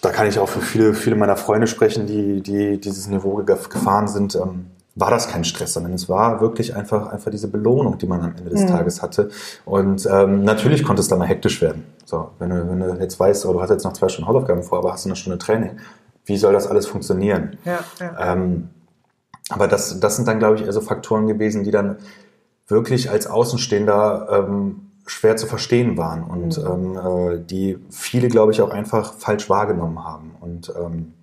da 0.02 0.12
kann 0.12 0.28
ich 0.28 0.38
auch 0.38 0.50
für 0.50 0.60
viele, 0.60 0.94
viele 0.94 1.16
meiner 1.16 1.38
Freunde 1.38 1.66
sprechen, 1.66 2.06
die, 2.06 2.42
die 2.42 2.80
dieses 2.80 3.08
Niveau 3.08 3.36
gefahren 3.36 4.08
sind. 4.08 4.36
Ähm, 4.36 4.66
war 4.96 5.10
das 5.10 5.28
kein 5.28 5.44
Stress, 5.44 5.74
sondern 5.74 5.94
es 5.94 6.08
war 6.08 6.40
wirklich 6.40 6.76
einfach, 6.76 7.08
einfach 7.08 7.32
diese 7.32 7.48
Belohnung, 7.48 7.98
die 7.98 8.06
man 8.06 8.22
am 8.22 8.36
Ende 8.36 8.52
des 8.52 8.62
mhm. 8.62 8.68
Tages 8.68 9.02
hatte. 9.02 9.30
Und 9.66 10.08
ähm, 10.12 10.44
natürlich 10.44 10.84
konnte 10.84 11.02
es 11.02 11.08
dann 11.08 11.20
mal 11.20 11.28
hektisch 11.28 11.62
werden. 11.62 11.86
So, 12.06 12.30
wenn 12.40 12.50
du, 12.50 12.70
wenn 12.70 12.80
du 12.80 12.94
jetzt 13.00 13.20
weißt, 13.20 13.46
oh, 13.46 13.54
du 13.54 13.62
hast 13.62 13.72
jetzt 13.72 13.84
noch 13.84 13.94
zwei 13.94 14.10
Stunden 14.10 14.28
Hausaufgaben 14.28 14.64
vor, 14.64 14.78
aber 14.78 14.94
hast 14.94 15.06
eine 15.06 15.16
Stunde 15.16 15.40
Training, 15.40 15.78
wie 16.26 16.38
soll 16.38 16.54
das 16.54 16.68
alles 16.68 16.86
funktionieren? 16.86 17.58
Ja, 17.66 17.80
ja. 18.00 18.34
Ähm, 18.34 18.70
aber 19.50 19.68
das, 19.68 20.00
das 20.00 20.16
sind 20.16 20.28
dann, 20.28 20.40
glaube 20.40 20.56
ich, 20.56 20.66
eher 20.66 20.74
so 20.74 20.82
Faktoren 20.82 21.28
gewesen, 21.28 21.64
die 21.64 21.72
dann 21.72 21.98
wirklich 22.68 23.10
als 23.10 23.28
Außenstehender 23.28 24.28
ähm, 24.48 24.92
schwer 25.06 25.36
zu 25.36 25.48
verstehen 25.48 25.98
waren 25.98 26.24
und 26.24 26.58
mhm. 26.58 26.98
ähm, 26.98 26.98
äh, 26.98 27.40
die 27.40 27.78
viele, 27.90 28.28
glaube 28.30 28.52
ich, 28.52 28.62
auch 28.62 28.70
einfach 28.70 29.14
falsch 29.14 29.50
wahrgenommen 29.50 30.04
haben. 30.04 30.36
Und 30.40 30.72
ähm, 30.80 31.14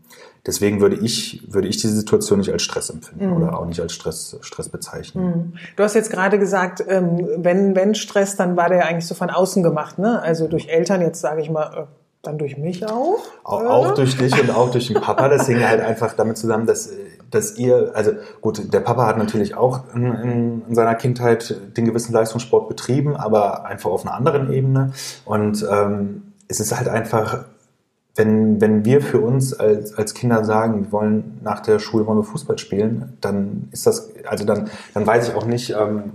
Deswegen 0.46 0.81
würde 0.81 0.96
ich, 0.96 1.42
würde 1.48 1.68
ich 1.68 1.76
diese 1.76 1.94
Situation 1.94 2.38
nicht 2.38 2.53
als 2.53 2.62
Stress 2.62 2.90
empfinden 2.90 3.29
mhm. 3.29 3.37
oder 3.37 3.59
auch 3.59 3.66
nicht 3.66 3.81
als 3.81 3.92
Stress, 3.92 4.37
Stress 4.40 4.68
bezeichnen. 4.68 5.24
Mhm. 5.24 5.53
Du 5.76 5.83
hast 5.83 5.94
jetzt 5.94 6.11
gerade 6.11 6.38
gesagt, 6.38 6.83
ähm, 6.88 7.29
wenn, 7.37 7.76
wenn 7.76 7.94
Stress, 7.94 8.37
dann 8.37 8.57
war 8.57 8.68
der 8.68 8.87
eigentlich 8.87 9.07
so 9.07 9.14
von 9.14 9.31
außen 9.31 9.62
gemacht, 9.62 9.98
ne? 9.98 10.20
Also 10.22 10.48
durch 10.48 10.68
Eltern, 10.68 11.03
jetzt 11.03 11.20
sage 11.20 11.42
ich 11.42 11.50
mal, 11.50 11.66
äh, 11.76 11.85
dann 12.22 12.37
durch 12.37 12.59
mich 12.59 12.87
auch? 12.87 13.18
Auch, 13.44 13.64
auch 13.64 13.94
durch 13.94 14.16
dich 14.16 14.38
und 14.40 14.50
auch 14.50 14.70
durch 14.70 14.88
den 14.88 15.00
Papa. 15.00 15.29
Das 15.29 15.46
hing 15.46 15.66
halt 15.66 15.81
einfach 15.81 16.12
damit 16.12 16.37
zusammen, 16.37 16.66
dass, 16.66 16.90
dass 17.31 17.57
ihr, 17.57 17.92
also 17.94 18.12
gut, 18.42 18.72
der 18.72 18.81
Papa 18.81 19.07
hat 19.07 19.16
natürlich 19.16 19.55
auch 19.55 19.81
in, 19.94 20.62
in 20.68 20.74
seiner 20.74 20.94
Kindheit 20.96 21.57
den 21.76 21.87
gewissen 21.87 22.12
Leistungssport 22.12 22.68
betrieben, 22.68 23.16
aber 23.16 23.64
einfach 23.64 23.90
auf 23.90 24.05
einer 24.05 24.14
anderen 24.14 24.53
Ebene. 24.53 24.92
Und 25.24 25.66
ähm, 25.70 26.35
es 26.48 26.61
ist 26.61 26.76
halt 26.76 26.88
einfach 26.88 27.44
wenn, 28.16 28.61
wenn 28.61 28.85
wir 28.85 29.01
für 29.01 29.20
uns 29.20 29.55
als, 29.55 29.94
als 29.94 30.14
Kinder 30.14 30.44
sagen, 30.44 30.85
wir 30.85 30.92
wollen 30.92 31.40
nach 31.42 31.61
der 31.61 31.79
Schule 31.79 32.07
wollen 32.07 32.18
wir 32.18 32.25
Fußball 32.25 32.59
spielen, 32.59 33.16
dann 33.20 33.68
ist 33.73 33.87
das, 33.87 34.11
also 34.27 34.44
dann, 34.44 34.68
dann 34.94 35.07
weiß 35.07 35.29
ich 35.29 35.35
auch 35.35 35.46
nicht, 35.46 35.70
ähm, 35.70 36.12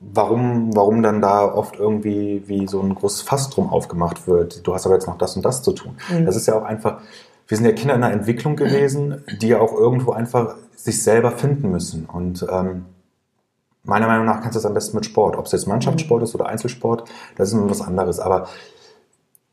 warum, 0.00 0.74
warum 0.74 1.02
dann 1.02 1.20
da 1.20 1.44
oft 1.44 1.78
irgendwie 1.78 2.42
wie 2.46 2.66
so 2.66 2.80
ein 2.80 2.94
großes 2.94 3.22
Fass 3.22 3.50
drum 3.50 3.70
aufgemacht 3.70 4.26
wird. 4.26 4.66
Du 4.66 4.74
hast 4.74 4.86
aber 4.86 4.94
jetzt 4.94 5.06
noch 5.06 5.18
das 5.18 5.36
und 5.36 5.44
das 5.44 5.62
zu 5.62 5.72
tun. 5.72 5.96
Mhm. 6.10 6.26
Das 6.26 6.36
ist 6.36 6.46
ja 6.46 6.54
auch 6.54 6.64
einfach, 6.64 7.00
wir 7.48 7.56
sind 7.56 7.66
ja 7.66 7.72
Kinder 7.72 7.94
in 7.94 8.02
einer 8.02 8.12
Entwicklung 8.12 8.56
gewesen, 8.56 9.22
die 9.40 9.48
ja 9.48 9.60
auch 9.60 9.72
irgendwo 9.72 10.12
einfach 10.12 10.56
sich 10.76 11.02
selber 11.02 11.32
finden 11.32 11.70
müssen. 11.70 12.06
Und 12.06 12.46
ähm, 12.50 12.86
meiner 13.82 14.06
Meinung 14.06 14.26
nach 14.26 14.40
kannst 14.40 14.56
du 14.56 14.58
das 14.58 14.66
am 14.66 14.74
besten 14.74 14.96
mit 14.96 15.06
Sport. 15.06 15.36
Ob 15.36 15.46
es 15.46 15.52
jetzt 15.52 15.66
Mannschaftssport 15.66 16.22
ist 16.22 16.34
oder 16.34 16.46
Einzelsport, 16.46 17.08
das 17.36 17.48
ist 17.48 17.54
immer 17.54 17.70
was 17.70 17.82
anderes. 17.82 18.20
Aber 18.20 18.48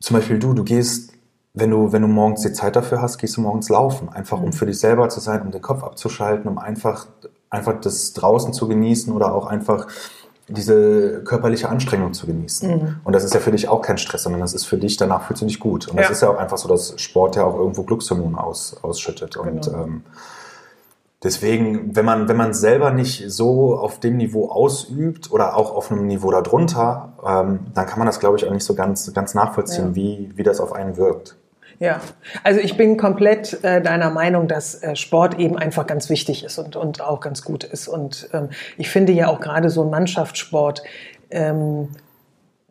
zum 0.00 0.16
Beispiel 0.16 0.38
du, 0.38 0.52
du 0.54 0.64
gehst, 0.64 1.11
wenn 1.54 1.70
du, 1.70 1.92
wenn 1.92 2.02
du 2.02 2.08
morgens 2.08 2.42
die 2.42 2.52
Zeit 2.52 2.76
dafür 2.76 3.02
hast, 3.02 3.18
gehst 3.18 3.36
du 3.36 3.42
morgens 3.42 3.68
laufen. 3.68 4.08
Einfach 4.08 4.38
um 4.38 4.46
mhm. 4.46 4.52
für 4.52 4.66
dich 4.66 4.78
selber 4.78 5.08
zu 5.08 5.20
sein, 5.20 5.42
um 5.42 5.50
den 5.50 5.60
Kopf 5.60 5.82
abzuschalten, 5.82 6.50
um 6.50 6.58
einfach, 6.58 7.06
einfach 7.50 7.78
das 7.80 8.12
draußen 8.14 8.52
zu 8.52 8.68
genießen 8.68 9.12
oder 9.12 9.34
auch 9.34 9.46
einfach 9.46 9.86
diese 10.48 11.22
körperliche 11.24 11.68
Anstrengung 11.68 12.14
zu 12.14 12.26
genießen. 12.26 12.70
Mhm. 12.70 13.00
Und 13.04 13.12
das 13.12 13.24
ist 13.24 13.34
ja 13.34 13.40
für 13.40 13.52
dich 13.52 13.68
auch 13.68 13.82
kein 13.82 13.98
Stress, 13.98 14.22
sondern 14.22 14.40
das 14.40 14.54
ist 14.54 14.64
für 14.64 14.78
dich, 14.78 14.96
danach 14.96 15.26
fühlst 15.26 15.42
du 15.42 15.46
dich 15.46 15.60
gut. 15.60 15.88
Und 15.88 15.96
ja. 15.96 16.02
das 16.02 16.12
ist 16.12 16.22
ja 16.22 16.30
auch 16.30 16.38
einfach 16.38 16.58
so, 16.58 16.68
dass 16.68 16.98
Sport 17.00 17.36
ja 17.36 17.44
auch 17.44 17.56
irgendwo 17.56 17.82
Glückshormone 17.82 18.42
aus, 18.42 18.76
ausschüttet. 18.82 19.34
Genau. 19.34 19.48
Und 19.48 19.68
ähm, 19.68 20.02
deswegen, 21.22 21.94
wenn 21.94 22.04
man, 22.04 22.28
wenn 22.28 22.36
man 22.36 22.54
selber 22.54 22.90
nicht 22.92 23.30
so 23.30 23.76
auf 23.76 24.00
dem 24.00 24.16
Niveau 24.16 24.50
ausübt 24.50 25.30
oder 25.30 25.56
auch 25.56 25.74
auf 25.74 25.92
einem 25.92 26.06
Niveau 26.06 26.30
darunter, 26.30 27.12
ähm, 27.24 27.60
dann 27.74 27.86
kann 27.86 27.98
man 27.98 28.06
das, 28.06 28.20
glaube 28.20 28.38
ich, 28.38 28.46
auch 28.46 28.52
nicht 28.52 28.64
so 28.64 28.74
ganz, 28.74 29.12
ganz 29.12 29.34
nachvollziehen, 29.34 29.88
ja. 29.88 29.94
wie, 29.94 30.32
wie 30.34 30.42
das 30.42 30.60
auf 30.60 30.72
einen 30.72 30.96
wirkt. 30.96 31.36
Ja, 31.82 32.00
also 32.44 32.60
ich 32.60 32.76
bin 32.76 32.96
komplett 32.96 33.64
äh, 33.64 33.82
deiner 33.82 34.10
Meinung, 34.10 34.46
dass 34.46 34.84
äh, 34.84 34.94
Sport 34.94 35.40
eben 35.40 35.58
einfach 35.58 35.84
ganz 35.84 36.08
wichtig 36.10 36.44
ist 36.44 36.56
und, 36.58 36.76
und 36.76 37.00
auch 37.00 37.18
ganz 37.18 37.42
gut 37.42 37.64
ist. 37.64 37.88
Und 37.88 38.28
ähm, 38.32 38.50
ich 38.78 38.88
finde 38.88 39.12
ja 39.12 39.26
auch 39.26 39.40
gerade 39.40 39.68
so 39.68 39.82
ein 39.82 39.90
Mannschaftssport 39.90 40.84
ähm, 41.32 41.88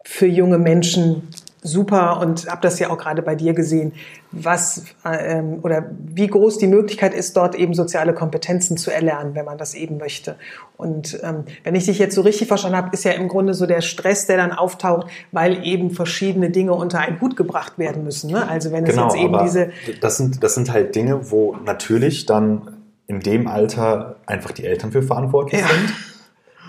für 0.05 0.27
junge 0.27 0.59
Menschen 0.59 1.27
super 1.63 2.19
und 2.19 2.47
habe 2.49 2.61
das 2.61 2.79
ja 2.79 2.89
auch 2.89 2.97
gerade 2.97 3.21
bei 3.21 3.35
dir 3.35 3.53
gesehen, 3.53 3.93
was 4.31 4.83
ähm, 5.05 5.59
oder 5.61 5.91
wie 5.99 6.27
groß 6.27 6.57
die 6.57 6.67
Möglichkeit 6.67 7.13
ist, 7.13 7.37
dort 7.37 7.53
eben 7.53 7.73
soziale 7.73 8.13
Kompetenzen 8.13 8.77
zu 8.77 8.91
erlernen, 8.91 9.35
wenn 9.35 9.45
man 9.45 9.57
das 9.57 9.75
eben 9.75 9.97
möchte. 9.97 10.37
Und 10.77 11.19
ähm, 11.21 11.43
wenn 11.63 11.75
ich 11.75 11.85
dich 11.85 11.99
jetzt 11.99 12.15
so 12.15 12.21
richtig 12.21 12.47
verstanden 12.47 12.77
habe, 12.77 12.89
ist 12.93 13.03
ja 13.03 13.11
im 13.11 13.27
Grunde 13.27 13.53
so 13.53 13.67
der 13.67 13.81
Stress, 13.81 14.25
der 14.25 14.37
dann 14.37 14.51
auftaucht, 14.51 15.07
weil 15.31 15.63
eben 15.65 15.91
verschiedene 15.91 16.49
Dinge 16.49 16.73
unter 16.73 16.99
einen 16.99 17.21
Hut 17.21 17.35
gebracht 17.35 17.77
werden 17.77 18.03
müssen. 18.03 18.31
Ne? 18.31 18.47
Also 18.49 18.71
wenn 18.71 18.83
genau, 18.83 19.07
es 19.07 19.13
jetzt 19.13 19.23
eben 19.23 19.39
diese 19.43 19.69
das 20.01 20.17
sind 20.17 20.43
das 20.43 20.55
sind 20.55 20.71
halt 20.71 20.95
Dinge, 20.95 21.29
wo 21.31 21.55
natürlich 21.63 22.25
dann 22.25 22.77
in 23.05 23.19
dem 23.19 23.47
Alter 23.47 24.15
einfach 24.25 24.51
die 24.51 24.65
Eltern 24.65 24.91
für 24.91 25.03
verantwortlich 25.03 25.61
ja. 25.61 25.67
sind. 25.67 25.93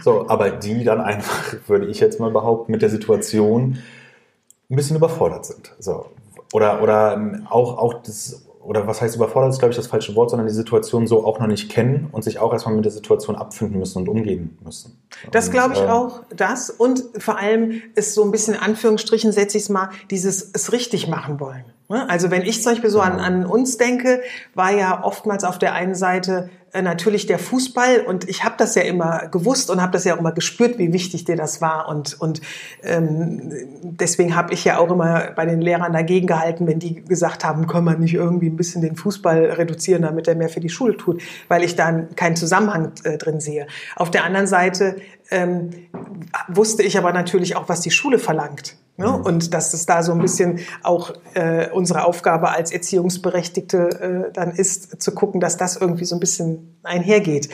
So, 0.02 0.28
aber 0.28 0.50
die 0.50 0.84
dann 0.84 1.00
einfach, 1.00 1.54
würde 1.66 1.86
ich 1.86 2.00
jetzt 2.00 2.20
mal 2.20 2.30
behaupten, 2.30 2.72
mit 2.72 2.82
der 2.82 2.90
Situation 2.90 3.78
ein 4.72 4.76
bisschen 4.76 4.96
überfordert 4.96 5.44
sind. 5.44 5.74
So. 5.78 6.06
Oder, 6.52 6.82
oder 6.82 7.14
ähm, 7.14 7.46
auch, 7.48 7.78
auch 7.78 8.02
das, 8.02 8.46
oder 8.62 8.86
was 8.86 9.02
heißt 9.02 9.16
überfordert, 9.16 9.52
ist 9.52 9.58
glaube 9.58 9.72
ich 9.72 9.76
das 9.76 9.86
falsche 9.86 10.14
Wort, 10.16 10.30
sondern 10.30 10.46
die 10.46 10.54
Situation 10.54 11.06
so 11.06 11.24
auch 11.26 11.38
noch 11.38 11.46
nicht 11.46 11.70
kennen 11.70 12.08
und 12.10 12.24
sich 12.24 12.38
auch 12.38 12.52
erstmal 12.52 12.74
mit 12.74 12.84
der 12.84 12.92
Situation 12.92 13.36
abfinden 13.36 13.78
müssen 13.78 13.98
und 13.98 14.08
umgehen 14.08 14.56
müssen. 14.64 14.98
Das 15.30 15.50
glaube 15.50 15.74
ich 15.74 15.80
äh, 15.80 15.88
auch, 15.88 16.22
das 16.34 16.70
und 16.70 17.04
vor 17.18 17.38
allem 17.38 17.82
ist 17.94 18.14
so 18.14 18.24
ein 18.24 18.30
bisschen 18.30 18.54
in 18.54 18.60
Anführungsstrichen, 18.60 19.30
setze 19.32 19.58
ich 19.58 19.64
es 19.64 19.68
mal, 19.68 19.90
dieses 20.10 20.50
es 20.52 20.72
richtig 20.72 21.06
machen 21.06 21.38
wollen. 21.38 21.64
Ne? 21.92 22.08
Also 22.08 22.30
wenn 22.30 22.42
ich 22.42 22.62
zum 22.62 22.72
Beispiel 22.72 22.88
so 22.88 23.00
an, 23.00 23.20
an 23.20 23.44
uns 23.44 23.76
denke, 23.76 24.22
war 24.54 24.72
ja 24.72 25.04
oftmals 25.04 25.44
auf 25.44 25.58
der 25.58 25.74
einen 25.74 25.94
Seite 25.94 26.48
äh, 26.72 26.80
natürlich 26.80 27.26
der 27.26 27.38
Fußball 27.38 28.00
und 28.00 28.26
ich 28.30 28.44
habe 28.44 28.54
das 28.56 28.74
ja 28.74 28.82
immer 28.82 29.28
gewusst 29.28 29.70
und 29.70 29.82
habe 29.82 29.92
das 29.92 30.04
ja 30.04 30.14
auch 30.14 30.18
immer 30.18 30.32
gespürt, 30.32 30.78
wie 30.78 30.94
wichtig 30.94 31.26
dir 31.26 31.36
das 31.36 31.60
war 31.60 31.88
und 31.90 32.18
und 32.18 32.40
ähm, 32.82 33.52
deswegen 33.82 34.34
habe 34.34 34.54
ich 34.54 34.64
ja 34.64 34.78
auch 34.78 34.90
immer 34.90 35.32
bei 35.36 35.44
den 35.44 35.60
Lehrern 35.60 35.92
dagegen 35.92 36.26
gehalten, 36.26 36.66
wenn 36.66 36.78
die 36.78 36.94
gesagt 37.04 37.44
haben, 37.44 37.66
können 37.66 37.84
wir 37.84 37.98
nicht 37.98 38.14
irgendwie 38.14 38.48
ein 38.48 38.56
bisschen 38.56 38.80
den 38.80 38.96
Fußball 38.96 39.50
reduzieren, 39.50 40.00
damit 40.00 40.26
er 40.26 40.34
mehr 40.34 40.48
für 40.48 40.60
die 40.60 40.70
Schule 40.70 40.96
tut, 40.96 41.20
weil 41.48 41.62
ich 41.62 41.76
da 41.76 41.92
keinen 42.16 42.36
Zusammenhang 42.36 42.92
äh, 43.04 43.18
drin 43.18 43.38
sehe. 43.38 43.66
Auf 43.96 44.10
der 44.10 44.24
anderen 44.24 44.46
Seite 44.46 44.96
ähm, 45.30 45.68
wusste 46.48 46.82
ich 46.84 46.96
aber 46.96 47.12
natürlich 47.12 47.54
auch, 47.54 47.68
was 47.68 47.82
die 47.82 47.90
Schule 47.90 48.18
verlangt. 48.18 48.76
Ne? 49.02 49.18
Mhm. 49.18 49.24
Und 49.24 49.54
dass 49.54 49.74
es 49.74 49.84
da 49.84 50.02
so 50.02 50.12
ein 50.12 50.20
bisschen 50.20 50.60
auch 50.82 51.12
äh, 51.34 51.68
unsere 51.70 52.04
Aufgabe 52.04 52.50
als 52.50 52.70
Erziehungsberechtigte 52.70 54.28
äh, 54.28 54.32
dann 54.32 54.52
ist, 54.52 55.02
zu 55.02 55.12
gucken, 55.12 55.40
dass 55.40 55.56
das 55.56 55.76
irgendwie 55.76 56.04
so 56.04 56.16
ein 56.16 56.20
bisschen 56.20 56.78
einhergeht. 56.82 57.48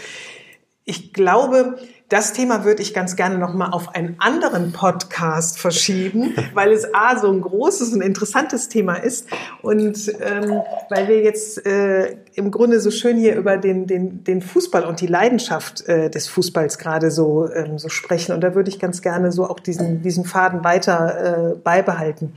Ich 0.85 1.13
glaube, 1.13 1.79
das 2.09 2.33
Thema 2.33 2.65
würde 2.65 2.81
ich 2.81 2.95
ganz 2.95 3.17
gerne 3.17 3.37
noch 3.37 3.53
mal 3.53 3.71
auf 3.71 3.95
einen 3.95 4.17
anderen 4.19 4.73
Podcast 4.73 5.59
verschieben, 5.59 6.35
weil 6.55 6.73
es 6.73 6.95
a 6.95 7.19
so 7.19 7.31
ein 7.31 7.43
großes 7.43 7.93
und 7.93 8.01
interessantes 8.01 8.69
Thema 8.69 8.95
ist 8.95 9.29
und 9.61 10.11
ähm, 10.21 10.63
weil 10.89 11.09
wir 11.09 11.23
jetzt 11.23 11.67
äh, 11.67 12.17
im 12.35 12.51
Grunde 12.51 12.81
so 12.81 12.91
schön 12.91 13.19
hier 13.19 13.37
über 13.37 13.59
den 13.59 13.87
den 13.87 14.25
den 14.25 14.41
Fußball 14.41 14.85
und 14.85 15.01
die 15.01 15.07
Leidenschaft 15.07 15.87
äh, 15.87 16.09
des 16.09 16.29
Fußballs 16.29 16.79
gerade 16.79 17.11
so 17.11 17.51
ähm, 17.53 17.79
so 17.79 17.91
sprechen 17.91 18.33
und 18.33 18.41
da 18.41 18.55
würde 18.55 18.71
ich 18.71 18.79
ganz 18.79 19.03
gerne 19.03 19.31
so 19.31 19.49
auch 19.49 19.61
diesen 19.61 20.01
diesen 20.01 20.25
Faden 20.25 20.65
weiter 20.65 21.53
äh, 21.53 21.57
beibehalten. 21.57 22.33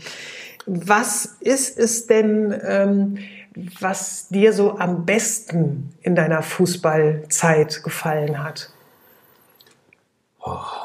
Was 0.66 1.38
ist 1.40 1.78
es 1.78 2.08
denn? 2.08 2.54
Ähm, 2.64 3.18
was 3.82 4.30
dir 4.30 4.54
so 4.54 4.78
am 4.78 5.06
besten 5.06 5.90
in 6.02 6.16
deiner 6.16 6.42
Fußballzeit 6.42 7.84
gefallen 7.84 8.42
hat? 8.42 8.72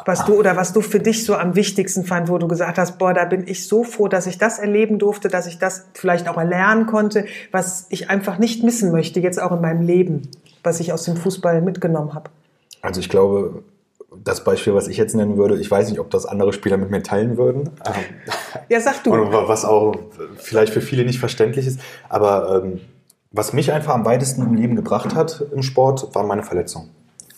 Was 0.04 0.24
du 0.26 0.34
oder 0.34 0.56
was 0.56 0.72
du 0.72 0.82
für 0.82 1.00
dich 1.00 1.24
so 1.24 1.34
am 1.34 1.54
wichtigsten 1.54 2.04
fand, 2.04 2.28
wo 2.28 2.36
du 2.36 2.46
gesagt 2.46 2.76
hast, 2.78 2.98
boah, 2.98 3.14
da 3.14 3.24
bin 3.24 3.46
ich 3.46 3.66
so 3.66 3.84
froh, 3.84 4.06
dass 4.06 4.26
ich 4.26 4.36
das 4.38 4.58
erleben 4.58 4.98
durfte, 4.98 5.28
dass 5.28 5.46
ich 5.46 5.58
das 5.58 5.86
vielleicht 5.94 6.28
auch 6.28 6.36
erlernen 6.36 6.86
konnte, 6.86 7.24
was 7.52 7.86
ich 7.88 8.10
einfach 8.10 8.38
nicht 8.38 8.62
missen 8.62 8.92
möchte, 8.92 9.20
jetzt 9.20 9.40
auch 9.40 9.52
in 9.52 9.62
meinem 9.62 9.80
Leben, 9.80 10.28
was 10.62 10.80
ich 10.80 10.92
aus 10.92 11.04
dem 11.04 11.16
Fußball 11.16 11.62
mitgenommen 11.62 12.12
habe. 12.12 12.30
Also 12.82 13.00
ich 13.00 13.08
glaube, 13.08 13.62
das 14.22 14.44
Beispiel, 14.44 14.74
was 14.74 14.88
ich 14.88 14.98
jetzt 14.98 15.14
nennen 15.14 15.36
würde, 15.36 15.58
ich 15.58 15.70
weiß 15.70 15.88
nicht, 15.88 16.00
ob 16.00 16.10
das 16.10 16.26
andere 16.26 16.52
Spieler 16.52 16.76
mit 16.76 16.90
mir 16.90 17.02
teilen 17.02 17.36
würden. 17.36 17.70
Ja, 18.68 18.80
sag 18.80 19.04
du. 19.04 19.12
Was 19.12 19.64
auch 19.64 19.94
vielleicht 20.38 20.72
für 20.72 20.80
viele 20.80 21.04
nicht 21.04 21.20
verständlich 21.20 21.68
ist. 21.68 21.78
Aber 22.08 22.64
ähm, 22.64 22.80
was 23.30 23.52
mich 23.52 23.70
einfach 23.70 23.94
am 23.94 24.04
weitesten 24.04 24.42
im 24.42 24.54
Leben 24.54 24.74
gebracht 24.74 25.14
hat 25.14 25.44
im 25.52 25.62
Sport, 25.62 26.14
war 26.14 26.24
meine 26.24 26.42
Verletzung. 26.42 26.88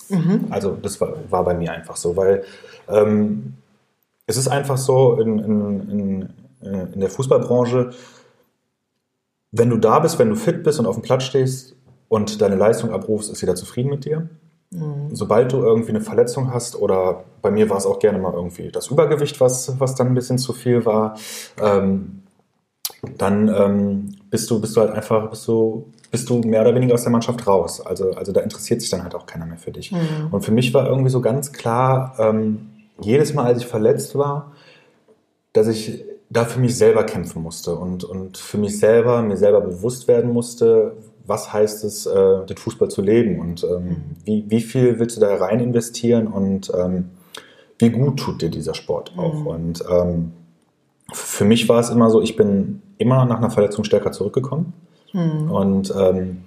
Mhm. 0.08 0.46
Also 0.50 0.76
das 0.80 1.00
war, 1.00 1.14
war, 1.30 1.44
bei 1.44 1.54
mir 1.54 1.72
einfach 1.72 1.96
so, 1.96 2.16
weil 2.16 2.44
ähm, 2.88 3.54
es 4.26 4.36
ist 4.36 4.48
einfach 4.48 4.78
so 4.78 5.20
in, 5.20 5.38
in, 5.38 5.90
in, 5.90 6.22
äh, 6.62 6.92
in 6.92 7.00
der 7.00 7.10
Fußballbranche, 7.10 7.90
wenn 9.52 9.70
du 9.70 9.78
da 9.78 9.98
bist, 9.98 10.18
wenn 10.18 10.28
du 10.28 10.36
fit 10.36 10.62
bist 10.62 10.78
und 10.78 10.86
auf 10.86 10.96
dem 10.96 11.02
Platz 11.02 11.24
stehst 11.24 11.74
und 12.08 12.40
deine 12.40 12.56
Leistung 12.56 12.92
abrufst, 12.92 13.30
ist 13.30 13.40
jeder 13.40 13.54
zufrieden 13.54 13.90
mit 13.90 14.04
dir. 14.04 14.28
Mhm. 14.70 15.14
Sobald 15.14 15.52
du 15.52 15.58
irgendwie 15.58 15.90
eine 15.90 16.00
Verletzung 16.00 16.52
hast 16.52 16.76
oder 16.76 17.24
bei 17.40 17.50
mir 17.50 17.70
war 17.70 17.78
es 17.78 17.86
auch 17.86 17.98
gerne 17.98 18.18
mal 18.18 18.34
irgendwie 18.34 18.70
das 18.70 18.88
Übergewicht, 18.88 19.40
was, 19.40 19.80
was 19.80 19.94
dann 19.94 20.08
ein 20.08 20.14
bisschen 20.14 20.38
zu 20.38 20.52
viel 20.52 20.84
war, 20.84 21.16
ähm, 21.60 22.22
dann 23.16 23.48
ähm, 23.48 24.16
bist 24.30 24.50
du 24.50 24.60
bist 24.60 24.76
du 24.76 24.80
halt 24.80 24.90
einfach 24.90 25.30
bist 25.30 25.46
du 25.46 25.92
bist 26.10 26.28
du 26.30 26.40
mehr 26.40 26.62
oder 26.62 26.74
weniger 26.74 26.94
aus 26.94 27.02
der 27.02 27.12
Mannschaft 27.12 27.46
raus. 27.46 27.84
Also, 27.84 28.12
also 28.12 28.32
da 28.32 28.40
interessiert 28.40 28.80
sich 28.80 28.90
dann 28.90 29.02
halt 29.02 29.14
auch 29.14 29.26
keiner 29.26 29.46
mehr 29.46 29.58
für 29.58 29.72
dich. 29.72 29.92
Mhm. 29.92 30.28
Und 30.30 30.44
für 30.44 30.52
mich 30.52 30.72
war 30.72 30.86
irgendwie 30.88 31.10
so 31.10 31.20
ganz 31.20 31.52
klar, 31.52 32.14
ähm, 32.18 32.70
jedes 33.00 33.34
Mal, 33.34 33.44
als 33.44 33.58
ich 33.58 33.66
verletzt 33.66 34.16
war, 34.16 34.52
dass 35.52 35.68
ich 35.68 36.04
da 36.30 36.44
für 36.44 36.60
mich 36.60 36.76
selber 36.76 37.04
kämpfen 37.04 37.42
musste 37.42 37.74
und, 37.74 38.04
und 38.04 38.36
für 38.36 38.58
mich 38.58 38.78
selber, 38.78 39.22
mir 39.22 39.36
selber 39.36 39.60
bewusst 39.60 40.08
werden 40.08 40.32
musste, 40.32 40.96
was 41.26 41.52
heißt 41.52 41.84
es, 41.84 42.06
äh, 42.06 42.46
den 42.46 42.56
Fußball 42.56 42.88
zu 42.88 43.02
leben 43.02 43.38
und 43.38 43.64
ähm, 43.64 43.84
mhm. 43.84 43.96
wie, 44.24 44.44
wie 44.48 44.60
viel 44.60 44.98
willst 44.98 45.16
du 45.16 45.20
da 45.20 45.34
rein 45.36 45.60
investieren 45.60 46.26
und 46.26 46.72
ähm, 46.74 47.10
wie 47.78 47.90
gut 47.90 48.18
tut 48.18 48.42
dir 48.42 48.50
dieser 48.50 48.74
Sport 48.74 49.12
auch. 49.16 49.34
Mhm. 49.34 49.46
Und 49.46 49.84
ähm, 49.90 50.32
für 51.12 51.44
mich 51.44 51.68
war 51.68 51.80
es 51.80 51.90
immer 51.90 52.10
so, 52.10 52.20
ich 52.20 52.36
bin 52.36 52.82
immer 52.98 53.24
nach 53.24 53.38
einer 53.38 53.50
Verletzung 53.50 53.84
stärker 53.84 54.12
zurückgekommen. 54.12 54.72
Mhm. 55.12 55.50
Und 55.50 55.94
ähm, 55.96 56.44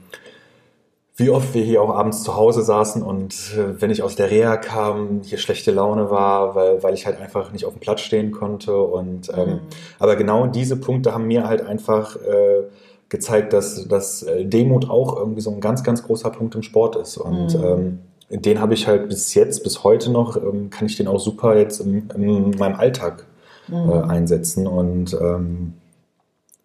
wie 1.21 1.29
oft 1.29 1.53
wir 1.53 1.63
hier 1.63 1.81
auch 1.81 1.91
abends 1.91 2.23
zu 2.23 2.35
Hause 2.35 2.63
saßen 2.63 3.03
und 3.03 3.33
äh, 3.55 3.79
wenn 3.79 3.91
ich 3.91 4.01
aus 4.01 4.15
der 4.15 4.31
Reha 4.31 4.57
kam, 4.57 5.21
hier 5.23 5.37
schlechte 5.37 5.71
Laune 5.71 6.09
war, 6.09 6.55
weil, 6.55 6.81
weil 6.81 6.93
ich 6.93 7.05
halt 7.05 7.19
einfach 7.19 7.51
nicht 7.51 7.65
auf 7.65 7.73
dem 7.73 7.79
Platz 7.79 8.01
stehen 8.01 8.31
konnte. 8.31 8.75
Und 8.75 9.29
ähm, 9.35 9.49
mhm. 9.49 9.59
aber 9.99 10.15
genau 10.15 10.47
diese 10.47 10.77
Punkte 10.77 11.13
haben 11.13 11.27
mir 11.27 11.47
halt 11.47 11.65
einfach 11.65 12.15
äh, 12.15 12.63
gezeigt, 13.09 13.53
dass, 13.53 13.87
dass 13.87 14.23
äh, 14.23 14.45
Demut 14.45 14.89
auch 14.89 15.15
irgendwie 15.15 15.41
so 15.41 15.51
ein 15.51 15.61
ganz, 15.61 15.83
ganz 15.83 16.01
großer 16.01 16.29
Punkt 16.31 16.55
im 16.55 16.63
Sport 16.63 16.95
ist. 16.95 17.17
Und 17.17 17.55
mhm. 17.55 17.99
ähm, 18.31 18.39
den 18.39 18.61
habe 18.61 18.73
ich 18.73 18.87
halt 18.87 19.09
bis 19.09 19.33
jetzt, 19.33 19.63
bis 19.63 19.83
heute 19.83 20.09
noch, 20.09 20.37
ähm, 20.37 20.69
kann 20.69 20.87
ich 20.87 20.95
den 20.95 21.07
auch 21.07 21.19
super 21.19 21.57
jetzt 21.57 21.81
in, 21.81 22.09
in 22.15 22.51
meinem 22.57 22.75
Alltag 22.75 23.25
äh, 23.69 23.75
mhm. 23.75 23.89
äh, 23.89 24.01
einsetzen. 24.03 24.65
Und 24.65 25.13
ähm, 25.13 25.73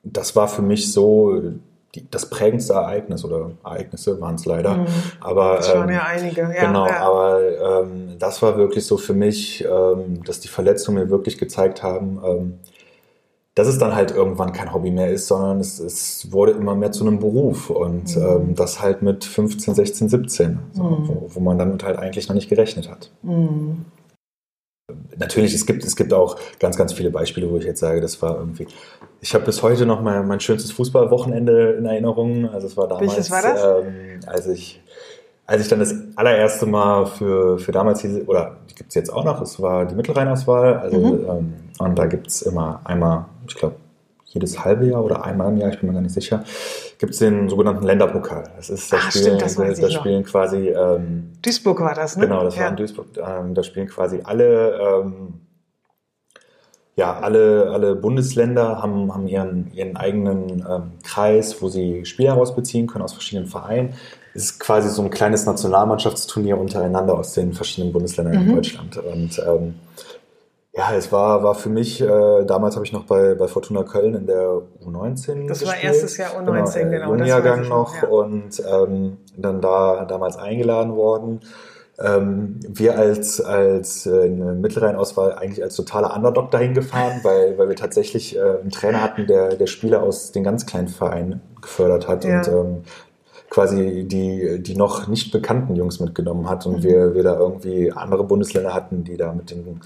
das 0.05 0.37
war 0.37 0.47
für 0.47 0.63
mich 0.63 0.93
so 0.93 1.43
die, 1.97 2.11
das 2.11 2.29
prägendste 2.29 2.75
Ereignis 2.75 3.25
oder 3.25 3.51
Ereignisse 3.65 4.21
waren 4.21 4.35
es 4.35 4.45
leider. 4.45 4.75
Mhm. 4.75 4.87
Aber, 5.21 5.57
das 5.57 5.75
waren 5.75 5.89
ähm, 5.89 5.95
ja 5.95 6.03
einige. 6.05 6.41
Ja, 6.43 6.67
genau, 6.67 6.87
ja. 6.87 7.01
aber 7.01 7.83
ähm, 7.83 8.17
das 8.19 8.43
war 8.43 8.57
wirklich 8.57 8.87
so 8.87 8.97
für 8.97 9.15
mich, 9.15 9.65
ähm, 9.65 10.23
dass 10.25 10.41
die 10.41 10.49
Verletzungen 10.49 11.03
mir 11.03 11.11
wirklich 11.11 11.39
gezeigt 11.39 11.83
haben, 11.83 12.21
ähm, 12.25 12.59
dass 13.55 13.69
es 13.69 13.79
dann 13.79 13.95
halt 13.95 14.11
irgendwann 14.11 14.53
kein 14.53 14.75
Hobby 14.75 14.91
mehr 14.91 15.11
ist, 15.11 15.29
sondern 15.29 15.61
es, 15.61 15.79
es 15.79 16.31
wurde 16.31 16.53
immer 16.53 16.75
mehr 16.75 16.93
zu 16.93 17.07
einem 17.07 17.19
Beruf 17.19 17.71
und 17.71 18.15
mhm. 18.15 18.23
ähm, 18.23 18.55
das 18.55 18.83
halt 18.83 19.01
mit 19.01 19.25
15, 19.25 19.75
16, 19.75 20.09
17, 20.11 20.59
so, 20.73 20.83
mhm. 20.83 21.09
wo, 21.09 21.31
wo, 21.31 21.41
man 21.41 21.59
damit 21.59 21.83
halt 21.83 21.99
eigentlich 21.99 22.29
noch 22.29 22.35
nicht 22.35 22.51
gerechnet 22.51 22.91
hat. 22.91 23.11
Mhm. 23.23 23.87
Natürlich, 25.17 25.53
es 25.55 25.67
gibt, 25.67 25.85
es 25.85 25.97
gibt 25.97 26.13
auch 26.13 26.39
ganz, 26.61 26.77
ganz 26.77 26.93
viele 26.93 27.11
Beispiele, 27.11 27.51
wo 27.51 27.57
ich 27.57 27.65
jetzt 27.65 27.81
sage, 27.81 28.01
das 28.01 28.23
war 28.23 28.39
irgendwie. 28.39 28.69
Ich 29.21 29.35
habe 29.35 29.45
bis 29.45 29.63
heute 29.63 29.85
noch 29.85 30.01
mal 30.01 30.23
mein 30.23 30.39
schönstes 30.39 30.71
Fußballwochenende 30.73 31.73
in 31.73 31.87
Erinnerung. 31.87 32.49
Also 32.51 32.69
es 32.69 32.77
war 32.77 32.87
damals, 32.87 33.09
Welches 33.09 33.31
war 33.31 33.43
das? 33.43 33.85
Ähm, 33.85 34.21
als 34.27 34.47
ich 34.47 34.81
als 35.47 35.63
ich 35.63 35.69
dann 35.69 35.79
das 35.79 35.95
allererste 36.17 36.67
Mal 36.67 37.07
für, 37.07 37.59
für 37.59 37.73
damals 37.73 38.01
diese, 38.01 38.25
oder 38.25 38.57
die 38.69 38.75
gibt 38.75 38.89
es 38.91 38.95
jetzt 38.95 39.13
auch 39.13 39.25
noch, 39.25 39.41
es 39.41 39.61
war 39.61 39.87
die 39.87 39.95
Mittelrheinauswahl. 39.95 40.79
Also, 40.79 40.99
mhm. 40.99 41.27
ähm, 41.29 41.55
und 41.79 41.99
da 41.99 42.07
gibt 42.07 42.27
es 42.27 42.43
immer 42.43 42.81
einmal, 42.85 43.27
ich 43.47 43.55
glaube, 43.55 43.77
jedes 44.25 44.65
halbe 44.65 44.87
Jahr 44.87 45.05
oder 45.05 45.25
einmal 45.25 45.53
im 45.53 45.59
Jahr, 45.59 45.71
ich 45.71 45.79
bin 45.79 45.89
mir 45.89 45.95
gar 45.95 46.03
nicht 46.03 46.15
sicher, 46.15 46.45
gibt 46.99 47.13
es 47.13 47.19
den 47.19 47.49
sogenannten 47.49 47.85
Länderpokal. 47.85 48.45
Das 48.57 48.71
ist 48.71 48.93
das 48.93 49.01
Ach, 49.03 49.11
Spiel, 49.11 49.23
stimmt, 49.23 49.43
das 49.43 49.55
da, 49.57 49.63
weiß 49.63 49.81
da 49.81 49.87
ich 49.89 49.95
noch. 49.95 50.01
spielen 50.01 50.25
quasi 50.25 50.69
ähm, 50.69 51.33
Duisburg 51.43 51.81
war 51.81 51.95
das, 51.95 52.17
ne? 52.17 52.27
Genau, 52.27 52.43
das 52.45 52.57
war 52.57 52.65
Ja. 52.65 52.69
in 52.71 52.77
Duisburg. 52.77 53.07
Ähm, 53.17 53.55
da 53.55 53.63
spielen 53.63 53.87
quasi 53.89 54.21
alle, 54.25 54.79
ähm, 54.81 55.41
ja, 56.97 57.19
alle, 57.21 57.71
alle 57.73 57.95
Bundesländer 57.95 58.81
haben, 58.83 59.13
haben 59.13 59.29
ihren, 59.29 59.71
ihren 59.75 59.97
eigenen 59.97 60.65
ähm, 60.69 60.93
Kreis, 61.05 61.61
wo 61.61 61.69
sie 61.69 62.07
Spieler 62.07 62.33
rausbeziehen 62.33 62.87
können 62.87 63.05
aus 63.05 63.13
verschiedenen 63.13 63.49
Vereinen. 63.49 63.93
Es 64.35 64.45
ist 64.45 64.61
quasi 64.61 64.89
so 64.89 65.03
ein 65.03 65.11
kleines 65.11 65.45
Nationalmannschaftsturnier 65.47 66.59
untereinander 66.59 67.15
aus 67.19 67.33
den 67.33 67.53
verschiedenen 67.53 67.93
Bundesländern 67.93 68.43
Mhm. 68.43 68.49
in 68.51 68.55
Deutschland. 68.57 68.97
Und 68.97 69.39
ähm, 69.47 69.75
ja, 70.77 70.95
es 70.95 71.11
war, 71.11 71.43
war 71.43 71.55
für 71.55 71.71
mich, 71.71 72.01
äh, 72.03 72.45
damals 72.45 72.75
habe 72.77 72.85
ich 72.85 72.93
noch 72.93 73.05
bei, 73.05 73.35
bei 73.35 73.49
Fortuna 73.49 73.83
Köln 73.83 74.15
in 74.15 74.27
der 74.27 74.61
U19 74.85 75.49
Das 75.49 75.65
war 75.65 75.73
gespielt. 75.73 75.85
erstes 75.95 76.17
Jahr 76.19 76.33
U19, 76.33 76.77
äh, 76.77 76.85
genau, 76.91 77.13
weiß 77.13 77.19
Juniorgang 77.21 77.63
ich 77.63 77.69
noch 77.69 78.03
ja. 78.03 78.09
und 78.09 78.63
ähm, 78.71 79.17
dann 79.37 79.61
da 79.61 80.05
damals 80.05 80.37
eingeladen 80.37 80.95
worden. 80.95 81.41
Ähm, 81.99 82.61
wir 82.69 82.99
als, 82.99 83.41
als 83.41 84.05
äh, 84.05 84.29
Mittelrheinauswahl 84.29 85.33
eigentlich 85.33 85.63
als 85.65 85.77
totaler 85.77 86.15
Underdog 86.15 86.51
dahin 86.51 86.75
gefahren, 86.75 87.21
weil, 87.23 87.57
weil 87.57 87.71
wir 87.71 87.77
tatsächlich 87.77 88.37
äh, 88.37 88.41
einen 88.61 88.71
Trainer 88.71 89.01
hatten, 89.03 89.27
der, 89.27 89.55
der 89.57 89.67
Spieler 89.67 90.03
aus 90.03 90.31
den 90.31 90.45
ganz 90.45 90.67
kleinen 90.67 90.89
Vereinen 90.89 91.41
gefördert 91.63 92.07
hat 92.07 92.25
Ja. 92.27 92.41
und 92.41 92.49
ähm, 92.49 92.83
quasi 93.57 94.05
die, 94.05 94.63
die 94.63 94.77
noch 94.77 95.09
nicht 95.09 95.33
bekannten 95.33 95.77
Jungs 95.77 95.99
mitgenommen 95.99 96.47
hat 96.47 96.67
und 96.67 96.81
Mhm. 96.81 96.83
wir, 96.83 97.15
wir 97.15 97.23
da 97.23 97.39
irgendwie 97.39 97.91
andere 97.91 98.23
Bundesländer 98.23 98.75
hatten, 98.75 99.03
die 99.03 99.17
da 99.17 99.33
mit 99.33 99.51
den 99.51 99.81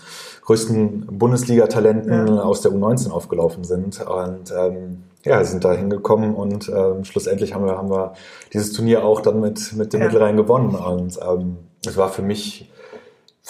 größten 0.45 1.07
Bundesliga-Talenten 1.07 2.27
Ja. 2.27 2.43
aus 2.43 2.63
der 2.63 2.73
U19 2.73 3.11
aufgelaufen 3.13 3.63
sind 3.63 4.05
und 4.05 4.53
ähm, 4.59 5.05
ja, 5.25 5.45
sind 5.45 5.65
da 5.65 5.73
hingekommen 5.73 6.35
und 6.35 6.69
ähm, 6.69 7.05
schlussendlich 7.05 7.55
haben 7.55 7.65
wir, 7.65 7.79
haben 7.79 7.91
wir 7.91 8.15
dieses 8.53 8.73
Turnier 8.73 9.05
auch 9.05 9.21
dann 9.21 9.39
mit, 9.39 9.73
mit 9.77 9.93
dem 9.93 10.01
Ja. 10.01 10.07
Mittelrhein 10.07 10.37
gewonnen 10.37 10.75
und 10.75 11.21
ähm, 11.25 11.59
es 11.87 11.97
war 11.97 12.09
für 12.09 12.23
mich 12.23 12.69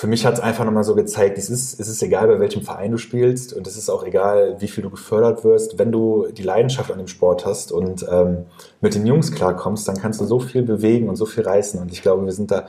für 0.01 0.07
mich 0.07 0.25
hat 0.25 0.33
es 0.33 0.41
einfach 0.41 0.65
nochmal 0.65 0.83
so 0.85 0.95
gezeigt, 0.95 1.37
es 1.37 1.51
ist, 1.51 1.79
es 1.79 1.87
ist 1.87 2.03
egal, 2.03 2.27
bei 2.27 2.41
welchem 2.41 2.63
Verein 2.63 2.91
du 2.91 2.97
spielst 2.97 3.53
und 3.53 3.67
es 3.67 3.77
ist 3.77 3.91
auch 3.91 4.03
egal, 4.03 4.57
wie 4.59 4.67
viel 4.69 4.83
du 4.83 4.89
gefördert 4.89 5.45
wirst. 5.45 5.79
Wenn 5.79 5.93
du 5.93 6.27
die 6.33 6.43
Leidenschaft 6.43 6.91
an 6.91 6.97
dem 6.97 7.07
Sport 7.07 7.45
hast 7.45 7.71
und 7.71 8.07
ähm, 8.11 8.47
mit 8.81 8.95
den 8.95 9.05
Jungs 9.05 9.31
klarkommst, 9.31 9.87
dann 9.87 9.99
kannst 9.99 10.19
du 10.19 10.25
so 10.25 10.41
viel 10.41 10.63
bewegen 10.63 11.11
und 11.11 11.17
so 11.17 11.27
viel 11.27 11.45
reißen. 11.45 11.79
Und 11.79 11.93
ich 11.93 12.01
glaube, 12.01 12.25
wir 12.25 12.33
sind 12.33 12.51
da 12.51 12.67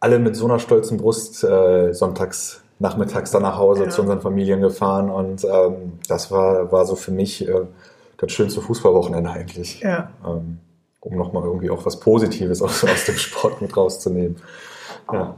alle 0.00 0.18
mit 0.18 0.34
so 0.34 0.46
einer 0.46 0.58
stolzen 0.58 0.98
Brust 0.98 1.44
äh, 1.44 1.92
sonntags 1.92 2.62
nachmittags 2.80 3.30
dann 3.30 3.42
nach 3.42 3.58
Hause 3.58 3.84
Ja. 3.84 3.90
zu 3.90 4.00
unseren 4.02 4.20
Familien 4.20 4.60
gefahren 4.60 5.08
und 5.08 5.44
ähm, 5.44 6.00
das 6.08 6.32
war, 6.32 6.72
war 6.72 6.84
so 6.84 6.96
für 6.96 7.12
mich 7.12 7.46
äh, 7.46 7.60
das 8.18 8.32
schönste 8.32 8.60
Fußballwochenende 8.60 9.30
eigentlich. 9.30 9.82
Ja. 9.82 10.10
Ähm, 10.26 10.58
um 11.00 11.16
nochmal 11.16 11.44
irgendwie 11.44 11.70
auch 11.70 11.86
was 11.86 12.00
Positives 12.00 12.60
aus, 12.60 12.82
aus 12.82 13.04
dem 13.04 13.14
Sport 13.16 13.62
mit 13.62 13.76
rauszunehmen. 13.76 14.38
Ja. 15.12 15.36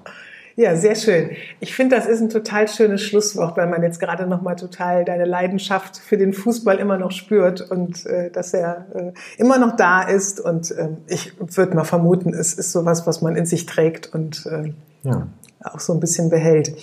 Ja, 0.59 0.75
sehr 0.75 0.97
schön. 0.97 1.31
Ich 1.61 1.73
finde, 1.73 1.95
das 1.95 2.07
ist 2.07 2.21
ein 2.21 2.31
total 2.31 2.67
schönes 2.67 3.01
Schlusswort, 3.01 3.57
weil 3.57 3.69
man 3.69 3.81
jetzt 3.85 4.01
gerade 4.01 4.27
noch 4.27 4.43
mal 4.43 4.57
total 4.57 5.05
deine 5.05 5.25
Leidenschaft 5.25 5.99
für 5.99 6.17
den 6.17 6.33
Fußball 6.33 6.79
immer 6.79 6.99
noch 6.99 7.13
spürt 7.13 7.71
und 7.71 8.05
äh, 8.07 8.29
dass 8.33 8.53
er 8.55 8.87
äh, 8.93 9.13
immer 9.41 9.59
noch 9.59 9.77
da 9.77 10.03
ist. 10.03 10.41
Und 10.41 10.75
ähm, 10.77 10.97
ich 11.07 11.33
würde 11.39 11.77
mal 11.77 11.85
vermuten, 11.85 12.35
es 12.35 12.55
ist 12.55 12.73
sowas, 12.73 13.07
was 13.07 13.23
man 13.23 13.37
in 13.37 13.47
sich 13.47 13.67
trägt 13.67 14.13
und 14.13 14.47
äh, 14.47 14.73
ja. 15.05 15.29
auch 15.63 15.79
so 15.79 15.93
ein 15.93 16.01
bisschen 16.01 16.29
behält. 16.29 16.75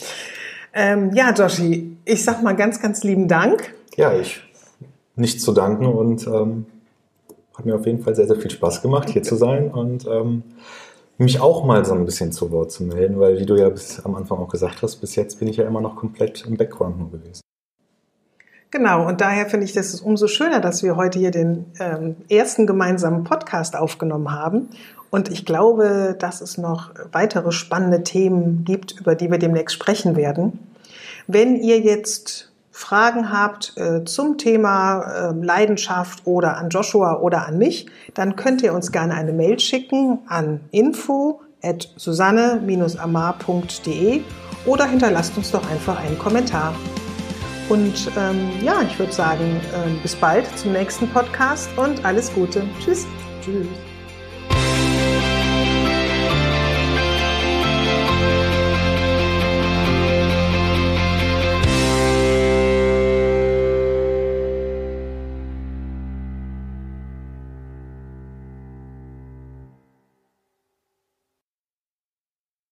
Ähm, 0.73 1.11
ja, 1.13 1.33
Joshi, 1.33 1.97
ich 2.05 2.23
sag 2.23 2.43
mal 2.43 2.55
ganz, 2.55 2.81
ganz 2.81 3.03
lieben 3.03 3.27
Dank. 3.27 3.73
Ja, 3.97 4.13
ich 4.13 4.41
nicht 5.17 5.41
zu 5.41 5.51
danken 5.51 5.87
und 5.87 6.25
ähm, 6.27 6.65
hat 7.57 7.65
mir 7.65 7.75
auf 7.75 7.85
jeden 7.85 8.01
Fall 8.01 8.15
sehr, 8.15 8.27
sehr 8.27 8.37
viel 8.37 8.51
Spaß 8.51 8.81
gemacht, 8.81 9.09
hier 9.09 9.23
zu 9.23 9.35
sein 9.35 9.69
und 9.69 10.07
ähm, 10.07 10.43
mich 11.17 11.39
auch 11.39 11.65
mal 11.65 11.85
so 11.85 11.93
ein 11.93 12.05
bisschen 12.05 12.31
zu 12.31 12.51
Wort 12.51 12.71
zu 12.71 12.83
melden, 12.83 13.19
weil 13.19 13.39
wie 13.39 13.45
du 13.45 13.55
ja 13.55 13.69
bis 13.69 13.99
am 14.03 14.15
Anfang 14.15 14.39
auch 14.39 14.49
gesagt 14.49 14.81
hast, 14.81 14.97
bis 14.97 15.15
jetzt 15.15 15.39
bin 15.39 15.47
ich 15.47 15.57
ja 15.57 15.65
immer 15.65 15.81
noch 15.81 15.95
komplett 15.95 16.45
im 16.45 16.57
Background 16.57 16.99
nur 16.99 17.11
gewesen. 17.11 17.41
Genau, 18.71 19.07
und 19.07 19.21
daher 19.21 19.45
finde 19.45 19.65
ich 19.65 19.73
das 19.73 20.01
umso 20.01 20.27
schöner, 20.27 20.59
dass 20.59 20.83
wir 20.83 20.97
heute 20.97 21.17
hier 21.17 21.31
den 21.31 21.65
ähm, 21.79 22.17
ersten 22.27 22.67
gemeinsamen 22.67 23.23
Podcast 23.23 23.75
aufgenommen 23.77 24.33
haben. 24.33 24.69
Und 25.11 25.31
ich 25.31 25.45
glaube, 25.45 26.15
dass 26.19 26.41
es 26.41 26.57
noch 26.57 26.91
weitere 27.13 27.53
spannende 27.53 28.03
Themen 28.03 28.65
gibt, 28.65 28.99
über 28.99 29.15
die 29.15 29.31
wir 29.31 29.37
demnächst 29.37 29.75
sprechen 29.75 30.17
werden. 30.17 30.59
Wenn 31.27 31.55
ihr 31.55 31.79
jetzt 31.79 32.51
Fragen 32.75 33.31
habt 33.31 33.73
äh, 33.77 34.03
zum 34.03 34.37
Thema 34.37 34.99
äh, 34.99 35.31
Leidenschaft 35.31 36.27
oder 36.27 36.57
an 36.57 36.67
Joshua 36.67 37.21
oder 37.21 37.47
an 37.47 37.57
mich, 37.57 37.85
dann 38.13 38.35
könnt 38.35 38.61
ihr 38.63 38.73
uns 38.73 38.91
gerne 38.91 39.13
eine 39.13 39.31
Mail 39.31 39.61
schicken 39.61 40.19
an 40.27 40.59
info 40.71 41.39
at 41.63 41.87
susanne-amar.de 41.95 44.21
oder 44.65 44.85
hinterlasst 44.87 45.37
uns 45.37 45.51
doch 45.51 45.71
einfach 45.71 46.03
einen 46.03 46.19
Kommentar. 46.19 46.75
Und 47.69 48.11
ähm, 48.17 48.49
ja, 48.61 48.81
ich 48.81 48.99
würde 48.99 49.13
sagen, 49.13 49.61
ähm, 49.73 49.97
bis 50.01 50.13
bald 50.13 50.45
zum 50.57 50.73
nächsten 50.73 51.07
Podcast 51.07 51.69
und 51.77 52.03
alles 52.03 52.33
Gute. 52.33 52.63
Tschüss. 52.83 53.07
Tschüss. 53.41 53.67